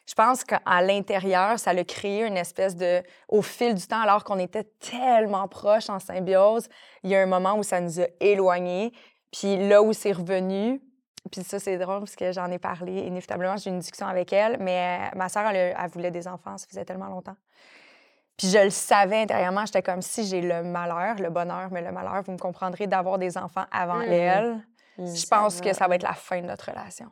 [0.09, 3.03] je pense qu'à l'intérieur, ça a créé une espèce de...
[3.27, 6.67] Au fil du temps, alors qu'on était tellement proches en symbiose,
[7.03, 8.91] il y a un moment où ça nous a éloignés.
[9.31, 10.81] Puis là où c'est revenu,
[11.31, 13.01] puis ça, c'est drôle parce que j'en ai parlé.
[13.01, 16.57] Inévitablement, j'ai eu une discussion avec elle, mais euh, ma sœur, elle, voulait des enfants.
[16.57, 17.35] Ça faisait tellement longtemps.
[18.35, 21.91] Puis je le savais intérieurement, j'étais comme si j'ai le malheur, le bonheur, mais le
[21.91, 24.11] malheur, vous me comprendrez, d'avoir des enfants avant Mm.
[24.11, 24.65] elle.
[24.97, 25.15] Mm.
[25.15, 27.11] Je pense que ça va être la fin de notre relation.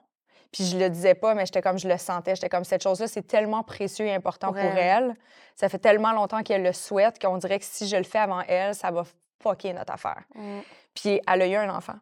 [0.51, 2.35] Puis je le disais pas, mais j'étais comme je le sentais.
[2.35, 5.15] J'étais comme cette chose-là, c'est tellement précieux et important Pour pour, elle.
[5.55, 8.41] Ça fait tellement longtemps qu'elle le souhaite qu'on dirait que si je le fais avant
[8.41, 9.03] elle, ça va
[9.41, 10.23] fucker notre affaire.
[10.35, 10.59] Mm.
[10.93, 11.95] Puis elle a eu un enfant.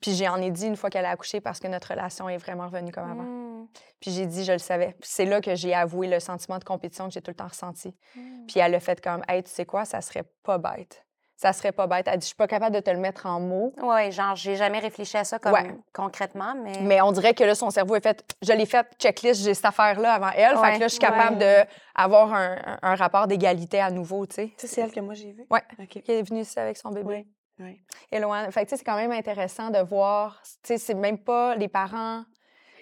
[0.00, 2.66] Puis j'en ai dit une fois qu'elle a accouché parce que notre relation est vraiment
[2.66, 3.22] revenue comme avant.
[3.22, 3.68] Mm.
[4.00, 4.94] Puis j'ai dit, je le savais.
[5.00, 7.48] Puis c'est là que j'ai avoué le sentiment de compétition que j'ai tout le temps
[7.48, 7.94] ressenti.
[8.14, 8.46] Mm.
[8.46, 11.04] Puis elle a fait comme, hey, tu sais quoi, ça serait pas bête.
[11.40, 12.08] Ça serait pas bête.
[12.08, 13.72] Elle dit, je suis pas capable de te le mettre en mots.
[13.80, 15.72] Ouais, genre, j'ai jamais réfléchi à ça comme Ouais.
[15.94, 16.80] concrètement, mais.
[16.82, 18.24] Mais on dirait que là, son cerveau est fait.
[18.42, 20.56] Je l'ai fait checklist, j'ai cette affaire-là avant elle.
[20.56, 24.26] fait Ouais, que là, je suis capable d'avoir un, un- un rapport d'égalité à nouveau,
[24.26, 24.52] tu sais.
[24.56, 25.46] Ça, c'est elle que moi j'ai vue?
[25.48, 25.62] Ouais.
[25.80, 26.02] OK.
[26.02, 27.06] Qui est venue ici avec son bébé.
[27.08, 27.26] Oui.
[27.60, 27.80] Oui.
[28.10, 28.50] Éloigne.
[28.50, 30.40] Fait que, tu sais, c'est quand même intéressant de voir.
[30.44, 32.24] Tu sais, c'est même pas les parents.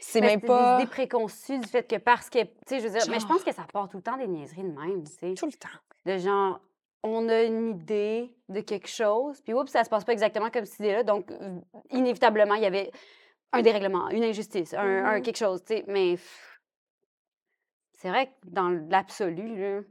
[0.00, 0.76] C'est même pas.
[0.76, 3.26] des idées préconçues du fait que parce que, tu sais, je veux dire, mais je
[3.26, 5.34] pense que ça part tout le temps des niaiseries de même, tu sais.
[5.34, 5.68] Tout le temps.
[6.04, 6.60] De genre,
[7.02, 10.64] on a une idée de quelque chose, puis oups, ça se passe pas exactement comme
[10.64, 11.02] cette idée-là.
[11.02, 12.90] Donc, euh, inévitablement, il y avait
[13.52, 15.22] un dérèglement, une injustice, un, un Mhm.
[15.22, 15.84] quelque chose, tu sais.
[15.86, 16.16] Mais
[17.92, 19.84] c'est vrai que dans l'absolu,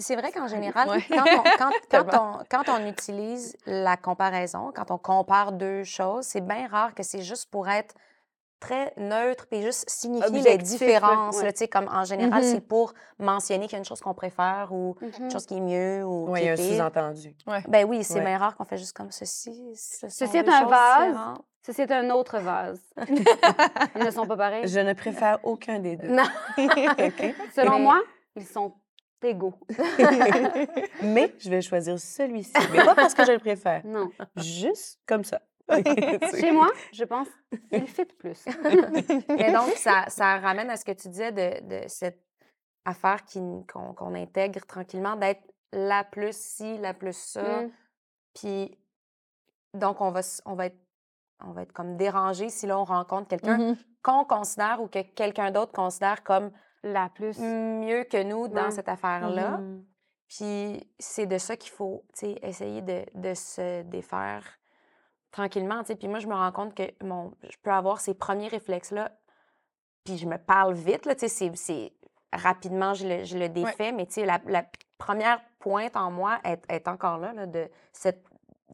[0.00, 1.02] C'est vrai qu'en général, Ouais.
[1.08, 2.38] quand, on, quand, quand, Tellement.
[2.40, 7.02] on, quand on utilise la comparaison, quand on compare deux choses, c'est bien rare que
[7.02, 7.96] c'est juste pour être
[8.60, 11.36] très neutre puis juste signifier les Objectif, différences.
[11.38, 11.44] ouais.
[11.44, 12.48] là, tu sais, comme en général, Mhm.
[12.50, 15.10] c'est pour mentionner qu'il y a une chose qu'on préfère ou Mhm.
[15.24, 17.36] une chose qui est mieux ou Oui, qui il y a est un sous-entendu.
[17.68, 18.24] Ben oui, c'est Ouais.
[18.24, 19.72] bien rare qu'on fait juste comme ceci.
[19.76, 21.06] Ce Ceci est un vase.
[21.08, 21.44] différentes.
[21.64, 22.80] Ceci est un autre vase.
[23.96, 24.66] Ils ne sont pas pareils.
[24.66, 26.08] Je ne préfère aucun des deux.
[26.08, 26.22] Non.
[26.58, 27.34] OK?
[27.54, 28.00] Selon Mais- moi,
[28.36, 28.72] ils sont
[29.22, 29.54] égaux.
[31.02, 32.52] Mais je vais choisir celui-ci.
[32.72, 33.82] Mais pas parce que je le préfère.
[33.84, 34.10] Non.
[34.36, 35.40] Juste comme ça.
[36.40, 37.28] Chez moi, je pense
[37.70, 38.44] qu'il fit plus.
[39.28, 42.22] Mais donc, ça, ça ramène à ce que tu disais de, de cette
[42.84, 43.20] affaire
[43.70, 47.62] qu'on intègre tranquillement, d'être la plus ci, la plus ça.
[47.62, 47.70] Mm.
[48.34, 48.78] Puis,
[49.74, 50.78] donc, on va, on, va être,
[51.44, 53.76] on va être comme dérangé si là, on rencontre quelqu'un Mhm.
[54.02, 56.50] qu'on considère ou que quelqu'un d'autre considère comme
[56.82, 57.38] La plus.
[57.38, 58.70] mieux que nous dans Ouais.
[58.70, 59.58] cette affaire-là.
[59.58, 59.84] Mhm.
[60.28, 62.04] Puis c'est de ça qu'il faut,
[62.42, 64.58] essayer de, de se défaire
[65.42, 65.96] tranquillement, tu sais.
[65.96, 69.10] Puis moi, je me rends compte que mon, je peux avoir ces premiers réflexes-là,
[70.04, 71.92] puis je me parle vite, là, tu sais, c'est- c'est
[72.32, 74.64] rapidement, je le, je le défais, mais tu sais, la, la
[74.98, 78.24] première pointe en moi est, est encore là, là, de cette,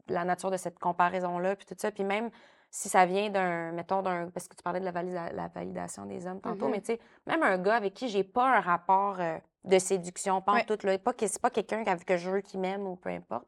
[0.09, 1.90] la nature de cette comparaison-là, puis tout ça.
[1.92, 2.31] Puis même
[2.70, 6.07] si ça vient d'un, mettons, d'un, parce que tu parlais de la, valida- la validation
[6.07, 6.70] des hommes tantôt, Mhm.
[6.72, 10.40] mais tu sais, même un gars avec qui j'ai pas un rapport euh, de séduction,
[10.40, 10.64] pas en Ouais.
[10.64, 13.46] tout, là, pas c'est pas quelqu'un qu'avec- que je veux qui m'aime ou peu importe.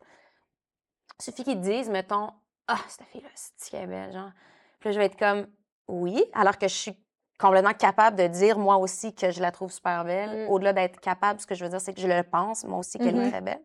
[1.20, 2.30] Suffit qu'ils disent, mettons,
[2.68, 4.30] ah, cette fille-là, c'est est belle, genre.
[4.80, 5.46] Puis là, je vais être comme,
[5.88, 6.96] oui, alors que je suis
[7.38, 10.46] complètement capable de dire, moi aussi, que je la trouve super belle.
[10.46, 10.50] Mm.
[10.50, 12.98] Au-delà d'être capable, ce que je veux dire, c'est que je le pense, moi aussi,
[12.98, 13.62] qu'elle est très belle.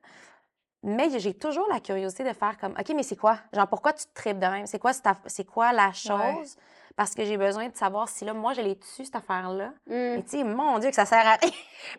[0.84, 3.38] Mais j'ai toujours la curiosité de faire comme, OK, mais c'est quoi?
[3.54, 4.66] Genre, pourquoi tu te tripes de même?
[4.66, 4.92] C'est quoi,
[5.28, 6.58] c'est quoi la chose?
[6.96, 9.70] Parce que j'ai besoin de savoir si là, moi, je l'ai dessus, cette affaire-là.
[9.88, 9.94] Mm.
[10.16, 11.52] Mais tu sais, mon Dieu, que ça sert à rien.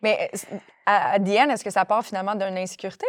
[0.03, 3.07] Mais euh, à, est-ce que ça part finalement d'une insécurité?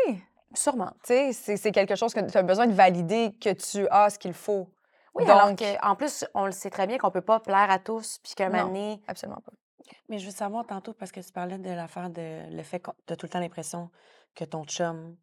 [0.53, 0.91] Sûrement.
[1.03, 4.19] Tu sais, c'est quelque chose que tu as besoin de valider que tu as ce
[4.19, 4.69] qu'il faut.
[5.15, 7.79] Oui, Donc, alors qu'en plus, on le sait très bien qu'on peut pas plaire à
[7.79, 9.51] tous, puis qu'un moment donné, absolument pas.
[10.09, 12.89] Mais je veux savoir tantôt, parce que tu parlais de l'affaire de le fait que
[13.05, 13.89] tu as tout le temps l'impression
[14.35, 15.15] que ton chum,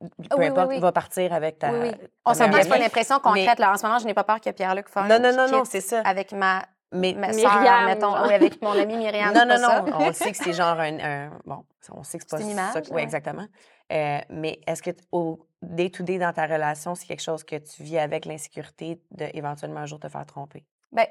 [0.00, 0.80] peu oui, importe, oui.
[0.80, 1.70] va partir avec ta.
[1.72, 1.90] Oui, oui.
[1.92, 3.58] ta On s'entend que c'est pas une impression concrète.
[3.58, 3.72] Là.
[3.72, 5.80] En ce moment, je n'ai pas peur que Pierre-Luc fasse Non, non, non, non, c'est
[5.82, 6.00] ça.
[6.04, 8.22] avec ma, Mais ma Myriam, soeur, mettons.
[8.26, 9.32] Oui, avec mon amie Myriam.
[9.34, 10.06] non, c'est non, pas non, ça.
[10.08, 12.56] on sait que c'est genre un, un- Bon, on sait que c'est pas C'est une
[12.56, 12.70] ça.
[12.72, 13.02] image, Oui, ouais.
[13.02, 13.46] exactement.
[13.92, 17.98] Euh, mais est-ce que au day-to-day dans ta relation, c'est quelque chose que tu vis
[17.98, 20.64] avec l'insécurité de éventuellement un jour te faire tromper?
[20.92, 21.06] Ben,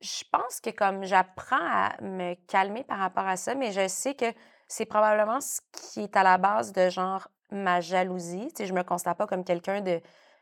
[0.00, 4.14] je pense que comme j'apprends à me calmer par rapport à ça, mais je sais
[4.14, 4.26] que
[4.66, 8.48] c'est probablement ce qui est à la base de genre ma jalousie.
[8.48, 10.00] Tu sais, je me considère pas comme quelqu'un de,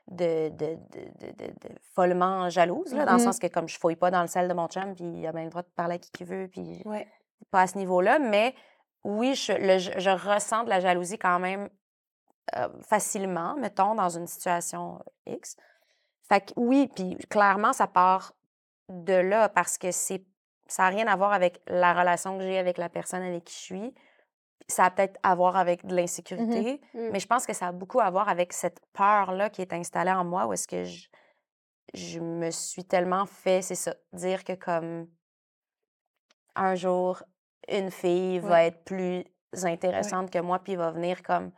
[0.08, 0.76] de, de,
[1.94, 3.24] follement jalouse, là, dans le Mhm.
[3.24, 5.32] sens que comme je fouille pas dans le sel de mon chum, puis il a
[5.32, 6.82] bien le droit de parler à qui qu'il veut, puis
[7.50, 8.54] pas à ce niveau-là, mais
[9.06, 11.68] oui, je, le- je- je ressens de la jalousie quand même
[12.56, 15.56] euh, facilement, mettons, dans une situation X.
[16.28, 18.34] Fait que oui, puis clairement, ça part
[18.88, 20.24] de là parce que c'est
[20.68, 23.54] ça n'a rien à voir avec la relation que j'ai avec la personne avec qui
[23.54, 23.94] je suis.
[24.68, 27.10] Ça a peut-être à voir avec de l'insécurité, Mm.
[27.12, 30.10] mais je pense que ça a beaucoup à voir avec cette peur-là qui est installée
[30.10, 31.08] en moi où est-ce que je,
[31.94, 35.08] je me suis tellement fait, c'est ça, dire que comme
[36.56, 37.22] un jour,
[37.68, 39.24] une fille va être plus
[39.64, 41.50] intéressante que moi, puis va venir comme.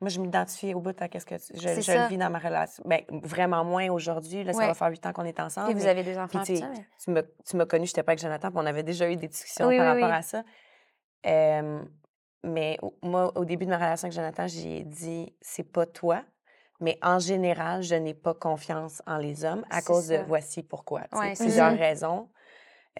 [0.00, 2.40] Moi, je m'identifie au bout à qu'est-ce que tu- je, je le vis dans ma
[2.40, 2.82] relation.
[2.84, 4.42] Ben, vraiment moins aujourd'hui.
[4.42, 4.66] Là, ça Ouais.
[4.66, 5.68] va faire huit ans qu'on est ensemble.
[5.70, 6.68] Puis vous avez deux enfants, Puis tu ça.
[6.70, 9.08] mais- tu m'as- tu m'as connue, je n'étais pas avec Jonathan, puis on avait déjà
[9.08, 10.18] eu des discussions Oui, par oui, rapport oui.
[10.18, 10.42] à ça.
[11.26, 11.82] Euh,
[12.42, 16.22] mais moi, au début de ma relation avec Jonathan, j'ai dit c'est pas toi,
[16.80, 21.02] mais en général, je n'ai pas confiance en les hommes à cause de voici pourquoi.
[21.12, 22.28] Ouais, c'est plusieurs raisons.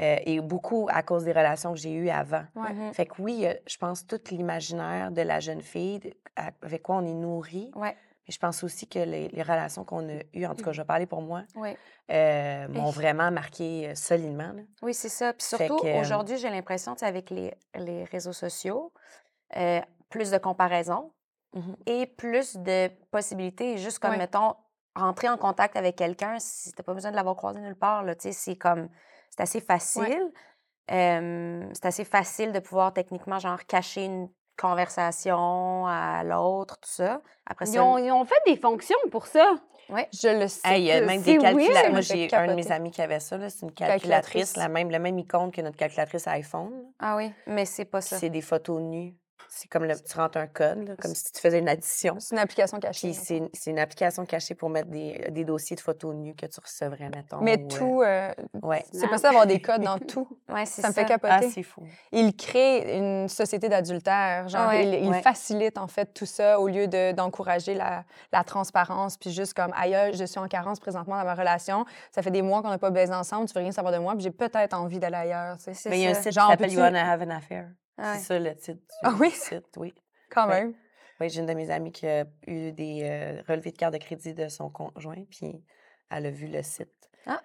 [0.00, 2.44] Euh, et beaucoup à cause des relations que j'ai eues avant.
[2.54, 2.72] Ouais.
[2.72, 2.92] Mhm.
[2.94, 6.14] Fait que oui, euh, je pense tout l'imaginaire de la jeune fille,
[6.62, 7.70] avec quoi on est nourri.
[7.74, 7.94] Ouais,
[8.26, 10.80] Mais je pense aussi que les, les relations qu'on a eues, en tout cas, je
[10.80, 11.76] vais parler pour moi, ouais.
[12.10, 14.52] euh, m'ont Et- vraiment marqué solidement.
[14.52, 14.62] là.
[14.82, 15.32] Oui, c'est ça.
[15.34, 18.92] Puis surtout, que, aujourd'hui, j'ai l'impression, avec les, les réseaux sociaux,
[19.56, 21.12] euh, plus de comparaison
[21.54, 21.76] Mhm.
[21.84, 23.76] et plus de possibilités.
[23.76, 24.16] Juste comme, Ouais.
[24.18, 24.54] mettons,
[24.96, 28.14] rentrer en contact avec quelqu'un, si t'as pas besoin de l'avoir croisé nulle part, là,
[28.14, 28.88] tu sais, c'est comme,
[29.34, 30.30] c'est assez facile.
[30.90, 37.20] Euh, c'est assez facile de pouvoir techniquement, genre, cacher une conversation à l'autre, tout ça.
[37.46, 39.54] Après Ils ça, ont, ils ont fait des fonctions pour ça.
[39.88, 40.60] Je le sais.
[40.68, 41.90] Hey, il y a même des calculatrices.
[41.90, 43.36] Moi, j'ai un de mes amis qui avait ça.
[43.36, 44.08] là, C'est une Calculatrice.
[44.54, 46.72] calculatrice, la même, le même icône que notre calculatrice iPhone.
[46.98, 48.16] Ah oui, mais c'est pas ça.
[48.18, 49.14] c'est des photos nues
[49.48, 52.16] c'est comme le, tu rentres un code, là, comme si tu faisais une addition.
[52.18, 53.08] C'est une application cachée.
[53.08, 56.46] Puis c'est c'est une application cachée pour mettre des, des dossiers de photos nues que
[56.46, 57.40] tu recevrais, mettons.
[57.40, 58.84] Mais ou, euh, tout, euh, ouais.
[58.92, 60.28] c'est possible d'avoir des codes dans tout.
[60.52, 61.14] Ouais, c'est Ça me fait ça.
[61.14, 61.50] Ah, capoter.
[61.50, 61.82] c'est fou.
[62.12, 64.48] il crée une société d'adultère.
[64.48, 65.22] Genre, Ouais, il, il ouais.
[65.22, 69.16] facilite en fait tout ça au lieu de- d'encourager la, la transparence.
[69.16, 71.84] Puis juste comme, aïe, je suis en carence présentement dans ma relation.
[72.10, 73.46] Ça fait des mois qu'on n'a pas baisé ensemble.
[73.48, 74.12] Tu veux rien savoir de moi.
[74.14, 75.56] Puis j'ai peut-être envie d'aller ailleurs.
[75.56, 75.74] tu sais.
[75.74, 76.22] C'est Mais il y a un ça.
[76.22, 77.68] site Genre, qui s'appelle You Wanna Have an Affair?
[77.98, 78.04] Ouais.
[78.14, 79.30] C'est ça le titre du, Ah oui?
[79.30, 79.94] site, oui.
[80.30, 80.62] Quand Ouais.
[80.64, 80.74] même.
[81.20, 83.98] Oui, j'ai une de mes amies qui a eu des euh, relevés de carte de
[83.98, 85.62] crédit de son conjoint, puis
[86.10, 86.88] elle a vu le site.
[87.26, 87.40] Ah.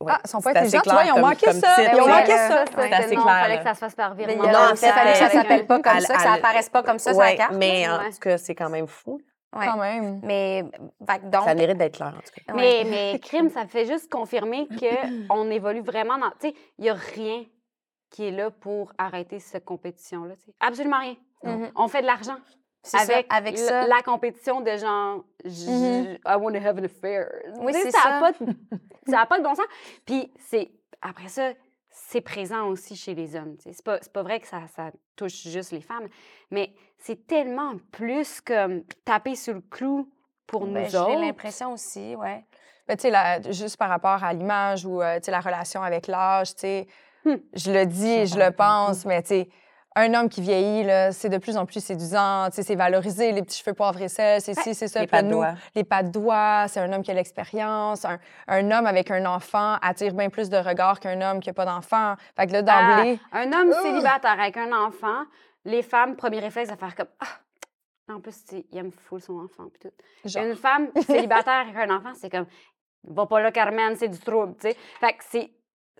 [0.00, 1.74] Ouais, Ah, ils sont pas intelligents, tu vois, clair ils ont manqué comme ça.
[1.76, 2.10] titre, Ils ont ouais.
[2.10, 2.64] manqué Ouais, ça.
[2.74, 3.58] C'est assez non, clair, fallait là.
[3.58, 4.32] que ça se fasse par virement.
[4.44, 6.32] il Non, en il fallait que ça euh, s'appelle pas comme elle- ça, que ça
[6.32, 7.54] apparaisse pas comme ça sur la carte.
[7.56, 9.20] mais en tout cas, c'est quand même fou.
[9.54, 9.66] Ouais.
[9.66, 10.20] Quand même.
[10.22, 10.62] Mais,
[11.24, 12.54] donc, Ça mérite d'être clair, en tout cas.
[12.54, 16.30] Mais, mais crime, ça fait juste confirmer qu'on évolue vraiment dans.
[16.40, 17.44] Tu sais, il n'y a rien
[18.10, 20.34] qui est là pour arrêter cette compétition-là.
[20.60, 21.16] Absolument rien.
[21.44, 21.70] Mhm.
[21.76, 22.36] On fait de l'argent
[22.82, 22.98] ça,
[23.30, 23.86] avec, ça.
[23.86, 26.18] la compétition de genre, j- Mhm.
[26.26, 27.28] I want to have an affair.
[27.60, 27.98] Oui, c'est ça.
[28.00, 28.20] a ça.
[28.20, 28.38] pas de-
[29.06, 29.66] ça n'a pas de bon sens.
[30.04, 30.70] Puis c'est
[31.02, 31.52] après ça,
[31.90, 33.56] c'est présent aussi chez les hommes.
[33.60, 36.08] C'est pas, c'est pas vrai que ça, ça touche juste les femmes,
[36.50, 40.10] mais c'est tellement plus comme taper sur le clou
[40.46, 41.20] pour Ben, nous J'ai autres.
[41.20, 42.44] l'impression aussi, ouais.
[42.88, 45.82] Mais tu sais, la- juste par rapport à l'image ou euh, tu sais, la relation
[45.82, 46.92] avec l'âge, tu sais, Hmm.
[47.24, 49.48] Je le dis je le pense, mais tu sais,
[49.96, 53.42] un homme qui vieillit, c'est de plus en plus séduisant, tu sais, c'est valorisé, les
[53.42, 55.00] petits cheveux poivre et sel, c'est ci, c'est ça.
[55.00, 55.54] Les pas de nous, doigts.
[55.74, 58.04] les pas de doigts, c'est un homme qui a l'expérience.
[58.04, 61.54] Un, un homme avec un enfant attire bien plus de regards qu'un homme qui n'a
[61.54, 62.14] pas d'enfant.
[62.36, 63.82] Fait que là, d'emblée, Un homme Ah!
[63.82, 65.24] célibataire avec un enfant,
[65.64, 68.12] les femmes, premier réflexe, à faire comme Ah!
[68.14, 68.36] En plus,
[68.72, 69.64] il aime full son enfant.
[69.72, 70.28] Puis tout.
[70.28, 72.46] genre, Une femme célibataire avec un enfant, c'est comme
[73.04, 74.54] Va pas là, Carmen, c'est du trouble.
[74.60, 74.76] tu sais.
[75.00, 75.50] Fait que c'est,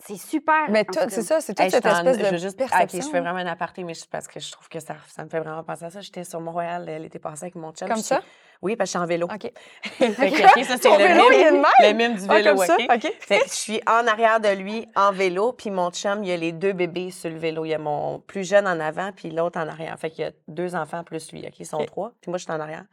[0.04, 0.68] c'est super.
[0.70, 2.56] mais en tout, c'est ça, c'est toute Hey, je cette espèce je de veux juste,
[2.56, 2.98] perception.
[2.98, 5.24] OK, je fais vraiment un aparté, mais je- parce que je trouve que ça, ça
[5.24, 6.00] me fait vraiment penser à ça.
[6.00, 7.88] J'étais sur Montréal euh, l'été passé avec mon chum.
[7.88, 8.20] Comme ça?
[8.62, 9.26] Oui, parce que je suis en vélo.
[9.26, 9.52] OK.
[9.82, 11.64] Fait que, OK, ça, Ton le vélo, il est même?
[11.80, 12.76] le mime du Ah, vélo, comme ça?
[12.76, 13.12] OK?
[13.20, 16.36] Fait je suis en arrière de lui, en vélo, puis mon chum, il y a
[16.36, 17.64] les deux bébés sur le vélo.
[17.64, 19.98] Il y a mon plus jeune en avant, puis l'autre en arrière.
[19.98, 21.58] Fait qu'il y a deux enfants plus lui, OK?
[21.58, 22.84] Ils sont trois, puis moi, je suis en arrière.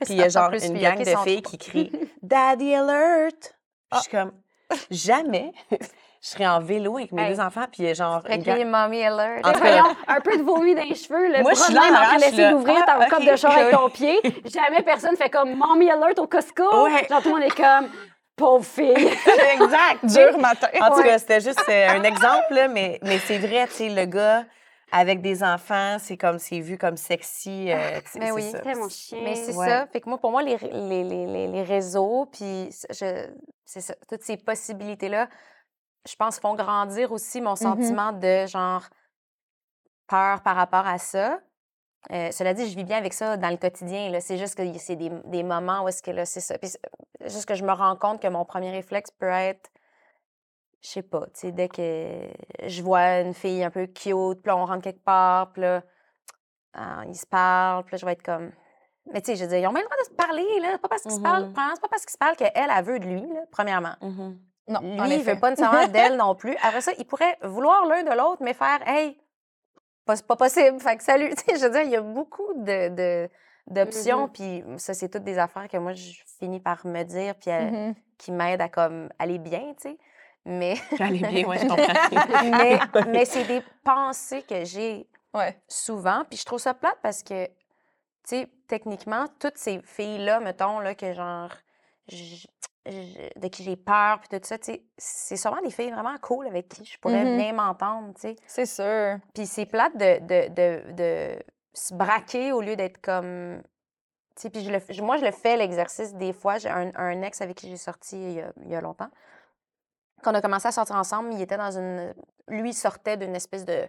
[0.00, 1.92] Puis il y a genre une lui, gang de filles qui crient
[2.22, 3.56] «Daddy alert!
[3.90, 3.96] Ah.
[3.96, 4.32] Je suis comme
[4.90, 5.52] «Jamais
[6.26, 7.34] je serais en vélo avec mes Hey.
[7.34, 9.44] deux enfants, puis a genre Fait une que mommy alert.
[9.46, 11.54] En Mais tout cas, voyons, un peu de vomi dans les cheveux, le Moi, arrière,
[11.54, 13.08] je suis d'essayer là, d'ouvrir ah, ta OK.
[13.10, 14.18] cope de char avec ton pied.
[14.52, 16.64] Jamais personne fait comme Mommy alert au Costco.
[16.84, 17.06] Ouais.
[17.08, 17.88] Genre, tout le monde est comme
[18.36, 18.90] Pauvre fille.
[19.54, 20.04] exact!
[20.04, 20.66] Dur matin.
[20.80, 23.88] En tout cas, c'était juste euh, un exemple, là, mais, mais c'est vrai, tu sais,
[23.88, 24.44] le gars
[24.92, 27.70] avec des enfants, c'est comme, c'est vu comme sexy.
[27.70, 28.42] euh, Ben c'est oui.
[28.52, 29.18] C'était mon chien.
[29.22, 29.68] Mais c'est Ouais.
[29.68, 29.86] ça.
[29.92, 34.36] Fait que moi, pour moi, les, les, les, les, réseaux, puis c'est ça, toutes ces
[34.36, 35.28] possibilités-là,
[36.06, 38.84] je pense, font grandir aussi mon sentiment de genre
[40.06, 41.40] peur par rapport à ça.
[42.12, 44.16] Euh, cela dit, je vis bien avec ça dans le quotidien.
[44.20, 46.56] C'est juste que c'est des, des moments où est-ce que là, c'est ça.
[46.58, 46.70] Puis
[47.22, 49.70] juste que je me rends compte que mon premier réflexe peut être,
[50.82, 52.28] je sais pas, tu sais, dès que
[52.64, 55.82] je vois une fille un peu cute, puis là, on rentre quelque part, puis là,
[56.74, 58.52] ah, ils se parlent, puis là, je vais être comme.
[59.12, 60.78] Mais tu sais, je veux dire, ils ont même le droit de se parler, là.
[60.78, 61.46] Pas parce qu'ils se parlent.
[61.46, 61.52] Mhm.
[61.52, 63.94] Premièrement, c'est pas parce qu'ils se parlent qu'elle, elle veut de lui, là, premièrement.
[64.00, 64.38] Mhm.
[64.68, 65.34] Non, Lui, en il effet.
[65.34, 66.56] veut pas nécessairement d'elle non plus.
[66.62, 69.18] Après ça, il pourrait vouloir l'un de l'autre, mais faire, hey,
[70.04, 70.80] pas, c'est pas possible.
[70.80, 71.32] Fait que salut.
[71.48, 73.28] Je veux dire, il y a beaucoup de,
[73.68, 77.50] d'options, puis ça, c'est toutes des affaires que moi, je finis par me dire, puis
[77.50, 77.94] euh, Mhm.
[78.18, 79.98] qui m'aident à comme aller bien, tu sais.
[80.44, 82.56] Mais, bien, ouais, je comprends.
[82.56, 85.60] mais, mais c'est des pensées que j'ai Ouais.
[85.68, 86.22] souvent.
[86.30, 87.52] Puis je trouve ça plate parce que, tu
[88.24, 91.50] sais, techniquement, toutes ces filles-là, mettons, là, que genre,
[92.86, 96.46] de qui j'ai peur, puis tout ça, tu sais, c'est sûrement des filles vraiment cool
[96.46, 97.36] avec qui je pourrais Mhm.
[97.36, 98.36] bien m'entendre, tu sais.
[98.46, 99.18] C'est sûr.
[99.34, 101.42] Puis c'est plate de, de, de, de
[101.74, 103.62] se braquer au lieu d'être comme.
[104.36, 106.58] Tu sais, puis je le, moi, je le fais, l'exercice, des fois.
[106.58, 109.10] J'ai un, un ex avec qui j'ai sorti il y, a, il y a longtemps.
[110.22, 112.14] Quand on a commencé à sortir ensemble, il était dans une.
[112.48, 113.88] Lui, sortait d'une espèce de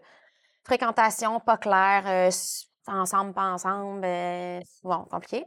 [0.63, 2.29] fréquentation pas claire, euh,
[2.87, 4.01] ensemble, pas ensemble.
[4.05, 5.45] euh, bon, compliqué.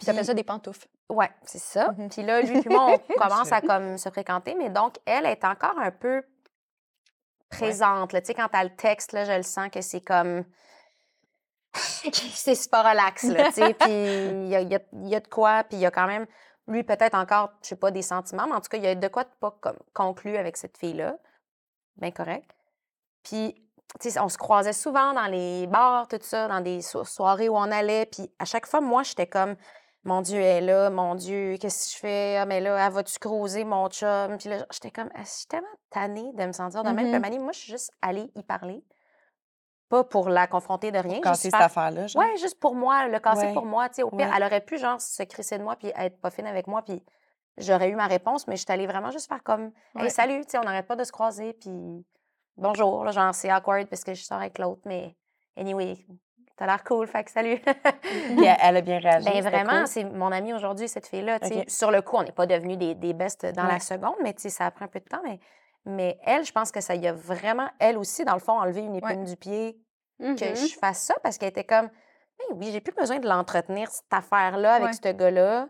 [0.00, 0.88] Puis t'appelles ça des pantoufles.
[1.10, 1.92] Ouais, c'est ça.
[1.92, 2.08] Mhm.
[2.08, 5.44] Puis là, lui puis moi, on commence à comme se fréquenter, mais donc, elle est
[5.44, 6.22] encore un peu
[7.50, 8.10] présente.
[8.12, 10.44] Tu sais, quand elle le texte, là, je le sens que c'est comme...
[11.74, 13.74] c'est super relax, là, tu sais.
[13.74, 16.06] Puis il y a, y a- y a de quoi, puis il y a quand
[16.06, 16.26] même...
[16.66, 18.94] Lui, peut-être encore, je sais pas, des sentiments, mais en tout cas, il y a
[18.94, 21.16] de quoi de pas comme, conclu avec cette fille-là.
[21.96, 22.48] Bien correct.
[23.24, 23.54] Puis,
[24.00, 27.48] tu sais, on se croisait souvent dans les bars, tout ça, dans des so- soirées
[27.48, 28.06] où on allait.
[28.06, 29.56] Puis à chaque fois, moi, j'étais comme,
[30.04, 32.36] mon Dieu, elle est là, mon Dieu, qu'est-ce que je fais?
[32.38, 34.36] Ah, mais là, elle va-tu croiser mon chum?
[34.38, 37.10] Puis là, j'étais comme, Ah, je suis tellement tannée de me sentir de même.
[37.10, 37.18] Puis.
[37.20, 38.82] Mani, moi, je suis juste allée y parler.
[39.88, 41.14] pas pour la confronter de rien.
[41.14, 42.22] Pour casser cette faire- affaire-là, genre?
[42.22, 43.52] Ouais, juste pour moi, le casser Ouais.
[43.54, 43.88] pour moi.
[43.88, 44.32] Tu sais, au pire, Ouais.
[44.36, 47.02] elle aurait pu, genre, se crisser de moi puis être pas fine avec moi, puis
[47.58, 50.50] j'aurais eu ma réponse, mais je suis allée vraiment juste faire comme, hey, salut, tu
[50.52, 52.06] sais, on n'arrête pas de se croiser, puis
[52.56, 55.16] bonjour, là, genre, c'est awkward parce que je sors avec l'autre, mais
[55.56, 55.96] anyway,
[56.60, 57.58] t'as l'air cool, fait que salut.
[58.02, 59.24] Puis elle, elle a bien réagi.
[59.30, 59.86] Ben vraiment, cool.
[59.86, 61.38] c'est mon amie aujourd'hui, cette fille-là.
[61.66, 64.66] Sur le coup, on n'est pas devenus des, des bestes dans la seconde, mais ça
[64.66, 65.22] a pris un peu de temps.
[65.24, 65.40] Mais,
[65.86, 68.80] mais elle, je pense que ça y a vraiment, elle aussi, dans le fond, enlevé
[68.82, 69.78] une épine du pied
[70.20, 70.54] que Mhm.
[70.54, 74.12] je fasse ça parce qu'elle était comme, Ben oui, j'ai plus besoin de l'entretenir, cette
[74.12, 74.92] affaire-là, avec Ouais.
[75.02, 75.68] ce gars-là.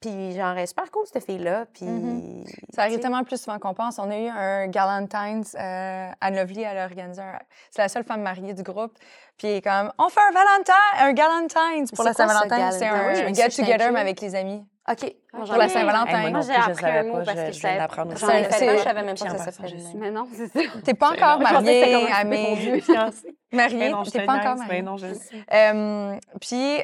[0.00, 1.66] Puis genre, elle est super cool, cette fille-là.
[1.74, 1.84] Puis.
[1.84, 2.44] Mhm.
[2.46, 3.98] tu Ça arrive tellement plus souvent qu'on pense.
[3.98, 7.38] On a eu un Galentine's, euh, Anne Lovely, elle a organisé un...
[7.70, 8.94] C'est la seule femme mariée du groupe.
[9.36, 12.70] Puis comme, on fait un Valentine, un Galentine's pour C'est la Saint-Valentin.
[12.70, 14.64] C'est un Oui, suis get-together, mais avec les amis.
[14.90, 15.14] OK.
[15.34, 16.30] Moi, Pour la Saint-Valentin.
[16.30, 18.40] Moi j'ai appris un mot parce je- que je savais d'apprendre j'en ça.
[18.40, 19.76] ai C'est- fait c'est- un, je je savais même pas que ça s'appelait.
[19.96, 20.60] Mais non, c'est ça.
[20.84, 22.28] T'es pas encore mariée, un peu
[23.52, 24.72] Mariée, t'es te pas encore mariée.
[24.72, 25.44] mais non, je le sais.
[25.52, 26.78] Euh, puis,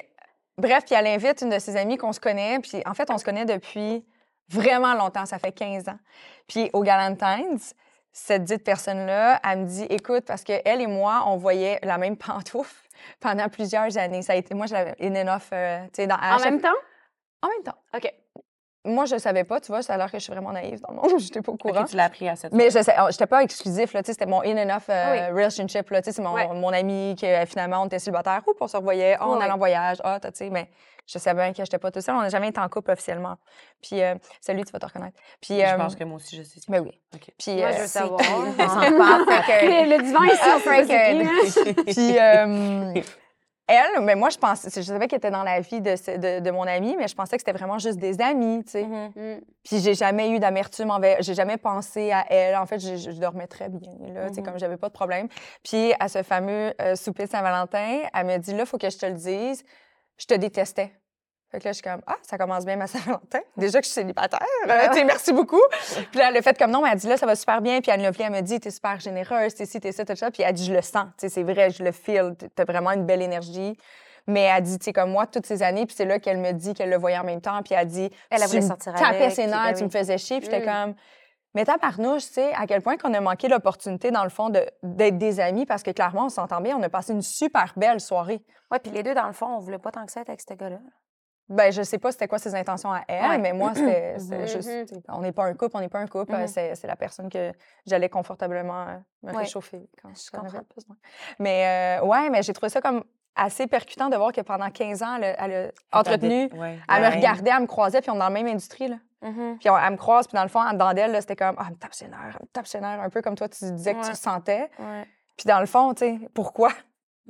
[0.59, 2.59] bref, puis elle invite une de ses amies qu'on se connaît.
[2.61, 4.04] Puis, en fait, on se connaît depuis
[4.48, 5.26] vraiment longtemps.
[5.26, 5.98] Ça fait 15 ans.
[6.48, 7.74] Puis, au Galentine's,
[8.12, 12.16] cette dite personne-là, elle me dit Écoute, parce qu'elle et moi, on voyait la même
[12.16, 12.74] pantoufle
[13.20, 14.22] pendant plusieurs années.
[14.22, 16.68] Ça a été, moi, j'avais and off, euh, tu sais, dans En chaque- même temps?
[17.42, 17.78] En même temps.
[17.94, 18.12] OK.
[18.87, 20.97] Moi, je savais pas, tu vois, c'est alors que je suis vraiment naïve dans le
[21.01, 21.11] monde.
[21.20, 21.84] J'étais pas au courant.
[21.84, 24.12] Tu l'as appris à cette Mais je sais, oh, j'étais pas exclusif, là, tu sais,
[24.12, 25.37] c'était mon in and off euh, Oui.
[25.41, 26.47] relationship, là, tu sais, c'est mon, Ouais.
[26.49, 29.53] mon ami que euh, finalement on était célibataire, oups, on se revoyait, oh, on allait
[29.53, 30.68] en voyage, ah, tu sais, mais
[31.07, 33.37] je savais bien que j'étais pas tout seul, on n'a jamais été en couple officiellement.
[33.80, 35.16] Puis, euh, salut, tu vas te reconnaître.
[35.41, 36.61] Puis, Je euh, pense que moi aussi, je sais.
[36.68, 37.01] ben oui.
[37.14, 37.28] OK.
[37.39, 38.20] Puis, Moi, euh, je veux savoir.
[38.59, 38.91] On s'en fait
[39.47, 40.20] que- Le, divan
[41.49, 41.84] c'est qui, hein?
[41.87, 43.03] Puis, euh,
[43.68, 46.40] elle, mais moi, je pensais, je savais qu'elle était dans la vie de, ce- de,
[46.40, 48.84] de mon ami, mais je pensais que c'était vraiment juste des amis, tu sais.
[48.84, 49.12] Mhm.
[49.16, 49.40] Mm.
[49.64, 52.56] Puis j'ai jamais eu d'amertume envers, j'ai jamais pensé à elle.
[52.56, 54.46] En fait, je, dormais très bien, là, tu sais, Mhm.
[54.46, 55.28] comme j'avais pas de problème.
[55.64, 58.98] Puis à ce fameux euh, souper de Saint-Valentin, elle me dit, là, faut que je
[58.98, 59.64] te le dise,
[60.18, 60.92] je te détestais.
[61.57, 63.38] Fait que là, je suis comme, ah, ça commence bien ma Saint-Valentin.
[63.57, 65.62] Déjà que je suis célibataire, euh, tu sais, merci beaucoup.
[66.11, 67.80] Puis là, le fait comme non, mais elle dit, là, ça va super bien.
[67.80, 70.30] Puis Anne Lovely, elle me dit, t'es super généreuse, t'es ci, t'es ça, tout ça.
[70.30, 72.90] Puis elle dit, je le sens, tu sais, c'est vrai, je le feel, t'as vraiment
[72.90, 73.74] une belle énergie.
[74.26, 76.52] Mais elle dit, tu sais, comme moi, toutes ces années, puis c'est là qu'elle me
[76.52, 79.16] dit qu'elle le voyait en même temps, puis elle dit, Elle, tu voulait sortir tapais
[79.16, 79.84] avec, ses nerfs, ben tu oui.
[79.84, 80.70] me faisais chier, puis j'étais Mm.
[80.84, 80.94] comme,
[81.54, 84.66] mais tabarnouche, tu sais, à quel point qu'on a manqué l'opportunité, dans le fond, de-
[84.82, 87.98] d'être des amis, parce que clairement, on s'entend bien, on a passé une super belle
[88.00, 88.42] soirée.
[88.70, 90.42] Ouais, puis les deux, dans le fond, on voulait pas tant que ça être avec
[90.46, 90.80] ce gars-là.
[91.49, 93.38] Ben, je sais pas c'était quoi ses intentions à elle, Ouais.
[93.38, 94.47] mais moi, c'était Mhm.
[94.47, 96.47] juste, on n'est pas un couple, on n'est pas un couple, Mhm.
[96.49, 97.53] c'est c'est la personne que
[97.86, 99.38] j'allais confortablement euh, me Ouais.
[99.38, 100.66] réchauffer quand Je avais comprends.
[100.74, 100.97] besoin.
[101.38, 103.05] Mais euh, ouais, mais j'ai trouvé ça comme
[103.36, 106.78] assez percutant de voir que pendant 15 ans, elle, a- elle a entretenu, Ouais.
[106.88, 108.97] elle me regardait, elle me croisait, puis on est dans la même industrie, là.
[109.22, 109.59] Mhm.
[109.61, 111.64] Puis on- elle me croise, puis dans le fond, en dedans d'elle, c'était comme, ah,
[111.66, 113.64] elle me tape ses nerfs, elle me tape ses nerfs, un peu comme toi, tu
[113.72, 114.51] disais que tu.
[114.82, 115.07] Ouais.
[115.36, 116.70] Puis dans le fond, tu sais, pourquoi?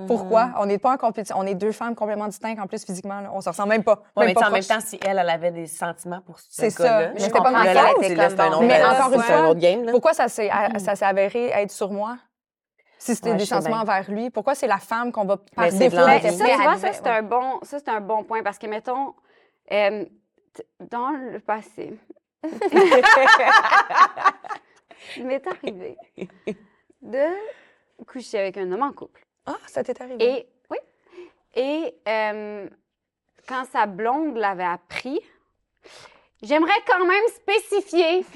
[0.07, 0.47] Pourquoi?
[0.47, 0.55] Mhm.
[0.59, 1.37] On n'est pas en compétition.
[1.39, 3.21] On est deux femmes complètement distinctes, en plus, physiquement.
[3.21, 3.31] Là.
[3.33, 4.03] On se ressemble même pas.
[4.17, 6.47] Ouais, même mais pas en même temps, si elle, elle avait des sentiments pour ce
[6.51, 7.09] C'est ça.
[7.15, 8.03] Mais je c'était pas ma là, comme,
[8.67, 9.93] Mais ben, encore une un fois, autre game, là.
[9.93, 12.19] Pourquoi ça s'est a- ça s'est avéré être sur moi?
[12.99, 15.71] Si c'était Ouais, des sentiments envers lui, pourquoi c'est la femme qu'on va par Mais
[15.71, 18.01] c'est défaut Mais mais ça, tu vois, elle ça, c'est un, bon, ça, c'est un
[18.01, 19.15] bon point parce que, mettons,
[19.71, 20.05] euh,
[20.91, 21.99] dans le passé,
[25.17, 25.97] il m'est arrivé
[27.03, 27.25] de
[28.07, 29.26] coucher avec un homme en couple.
[29.47, 30.25] Ah, ça t'est arrivé.
[30.25, 30.79] Et, oui,
[31.55, 32.69] et euh,
[33.49, 35.21] quand sa blonde l'avait appris,
[36.43, 38.25] j'aimerais quand même spécifier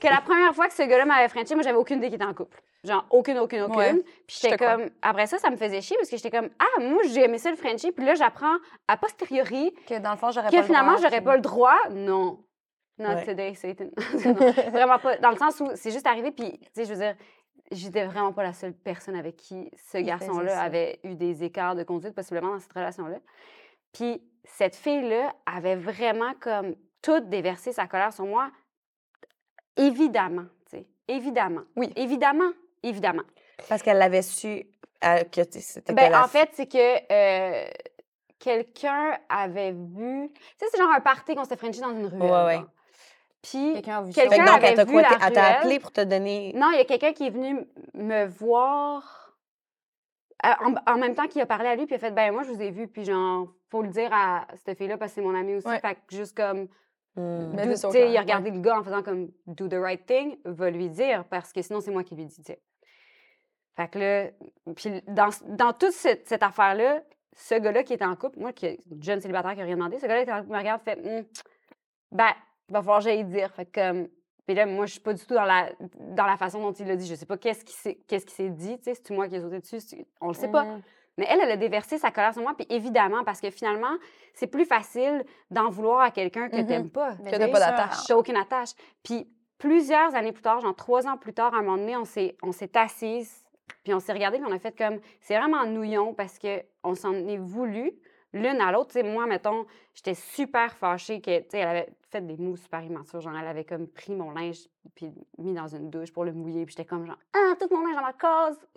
[0.00, 2.24] que la première fois que ce gars-là m'avait frenché, moi, j'avais aucune idée qu'il était
[2.24, 2.60] en couple.
[2.84, 3.76] Genre, aucune, aucune, aucune.
[3.76, 3.92] Ouais,
[4.26, 4.90] Puis j'étais comme...
[5.02, 7.50] Après ça, ça me faisait chier parce que j'étais comme, ah, moi, j'ai aimé ça
[7.50, 7.92] le Frenchie.
[7.92, 8.56] Puis là, j'apprends
[8.88, 11.78] a posteriori Que dans le fond, j'aurais pas que le finalement, j'aurais pas le droit.
[11.90, 12.40] Non.
[12.98, 13.24] Not Ouais.
[13.24, 13.90] today, Satan.
[14.24, 15.16] Non, vraiment pas.
[15.18, 17.14] Dans le sens où c'est juste arrivé, puis, tu sais, je veux dire,
[17.72, 21.82] j'étais vraiment pas la seule personne avec qui ce garçon-là avait eu des écarts de
[21.82, 23.18] conduite, possiblement dans cette relation-là.
[23.92, 28.50] Puis cette fille-là avait vraiment comme tout déversé sa colère sur moi.
[29.76, 30.86] Évidemment, tu sais.
[31.08, 31.62] Évidemment.
[31.76, 31.92] Oui.
[31.96, 32.52] Évidemment.
[32.82, 33.22] Évidemment.
[33.68, 34.66] Parce qu'elle l'avait su
[35.04, 37.70] euh, que c'était Ben, la en fait, c'est que euh,
[38.38, 40.30] quelqu'un avait vu.
[40.32, 42.22] Tu sais, c'est genre un party qu'on s'était frenché dans une ruelle.
[42.22, 42.64] Ouais, ouais.
[43.42, 44.52] Puis, Quelqu'un a vu Quelqu'un Fait que ça.
[44.52, 45.02] donc, avait elle t'a vu quoi?
[45.02, 46.52] la t'a appelé pour te donner...
[46.54, 49.36] non, il y a quelqu'un qui est venu me voir
[50.44, 52.32] euh, en, en même temps qu'il a parlé à lui, puis il a fait Ben,
[52.32, 55.14] moi, je vous ai vu, puis genre, faut le dire à cette fille-là parce que
[55.16, 55.68] c'est mon ami aussi.
[55.68, 55.80] Ouais.
[55.80, 56.68] Fait que juste comme.
[57.14, 57.54] Hmm.
[57.54, 60.70] Do- sais, il a regardé le gars en faisant comme Do the right thing, va
[60.70, 62.60] lui dire parce que sinon, c'est moi qui lui dis, tu sais.
[63.76, 64.30] Fait que là,
[64.74, 67.02] puis dans, dans toute cette, cette affaire-là,
[67.36, 69.98] ce gars-là qui était en couple, moi, qui est jeune célibataire qui n'a rien demandé,
[69.98, 71.24] ce gars-là qui était en couple me regarde, fait Hum,
[72.10, 72.30] Ben,
[72.68, 73.52] il va falloir que j'aille dire.
[73.54, 74.08] Fait comme,
[74.46, 76.86] Puis là, moi, je suis pas du tout dans la, dans la façon dont il
[76.86, 77.06] l'a dit.
[77.06, 79.60] Je sais pas qu'est-ce qui s'est s'est dit, tu sais, c'est moi qui ai sauté
[79.60, 79.78] dessus,
[80.20, 80.66] on le sait pas.
[81.18, 83.98] Mais elle, elle a déversé sa colère sur moi, puis évidemment, parce que finalement,
[84.34, 86.66] c'est plus facile d'en vouloir à quelqu'un que Mhm.
[86.66, 87.16] t'aimes pas.
[87.16, 88.06] Que t'as pas d'attache.
[88.08, 88.70] T'as aucune attache.
[89.04, 92.04] Puis plusieurs années plus tard, genre trois ans plus tard, à un moment donné, on
[92.06, 93.44] s'est, on s'est assises,
[93.84, 96.94] puis on s'est regardé, puis on a fait comme, c'est vraiment nouillon parce que on
[96.94, 97.92] s'en est voulu
[98.32, 98.98] l'une à l'autre.
[99.02, 103.20] Moi, mettons, j'étais super fâchée que, tu sais, elle avait fait des mots super immatures.
[103.20, 106.64] Genre, elle avait comme pris mon linge puis mis dans une douche pour le mouiller.
[106.66, 108.58] Puis j'étais comme genre, ah, tout mon linge dans ma cause.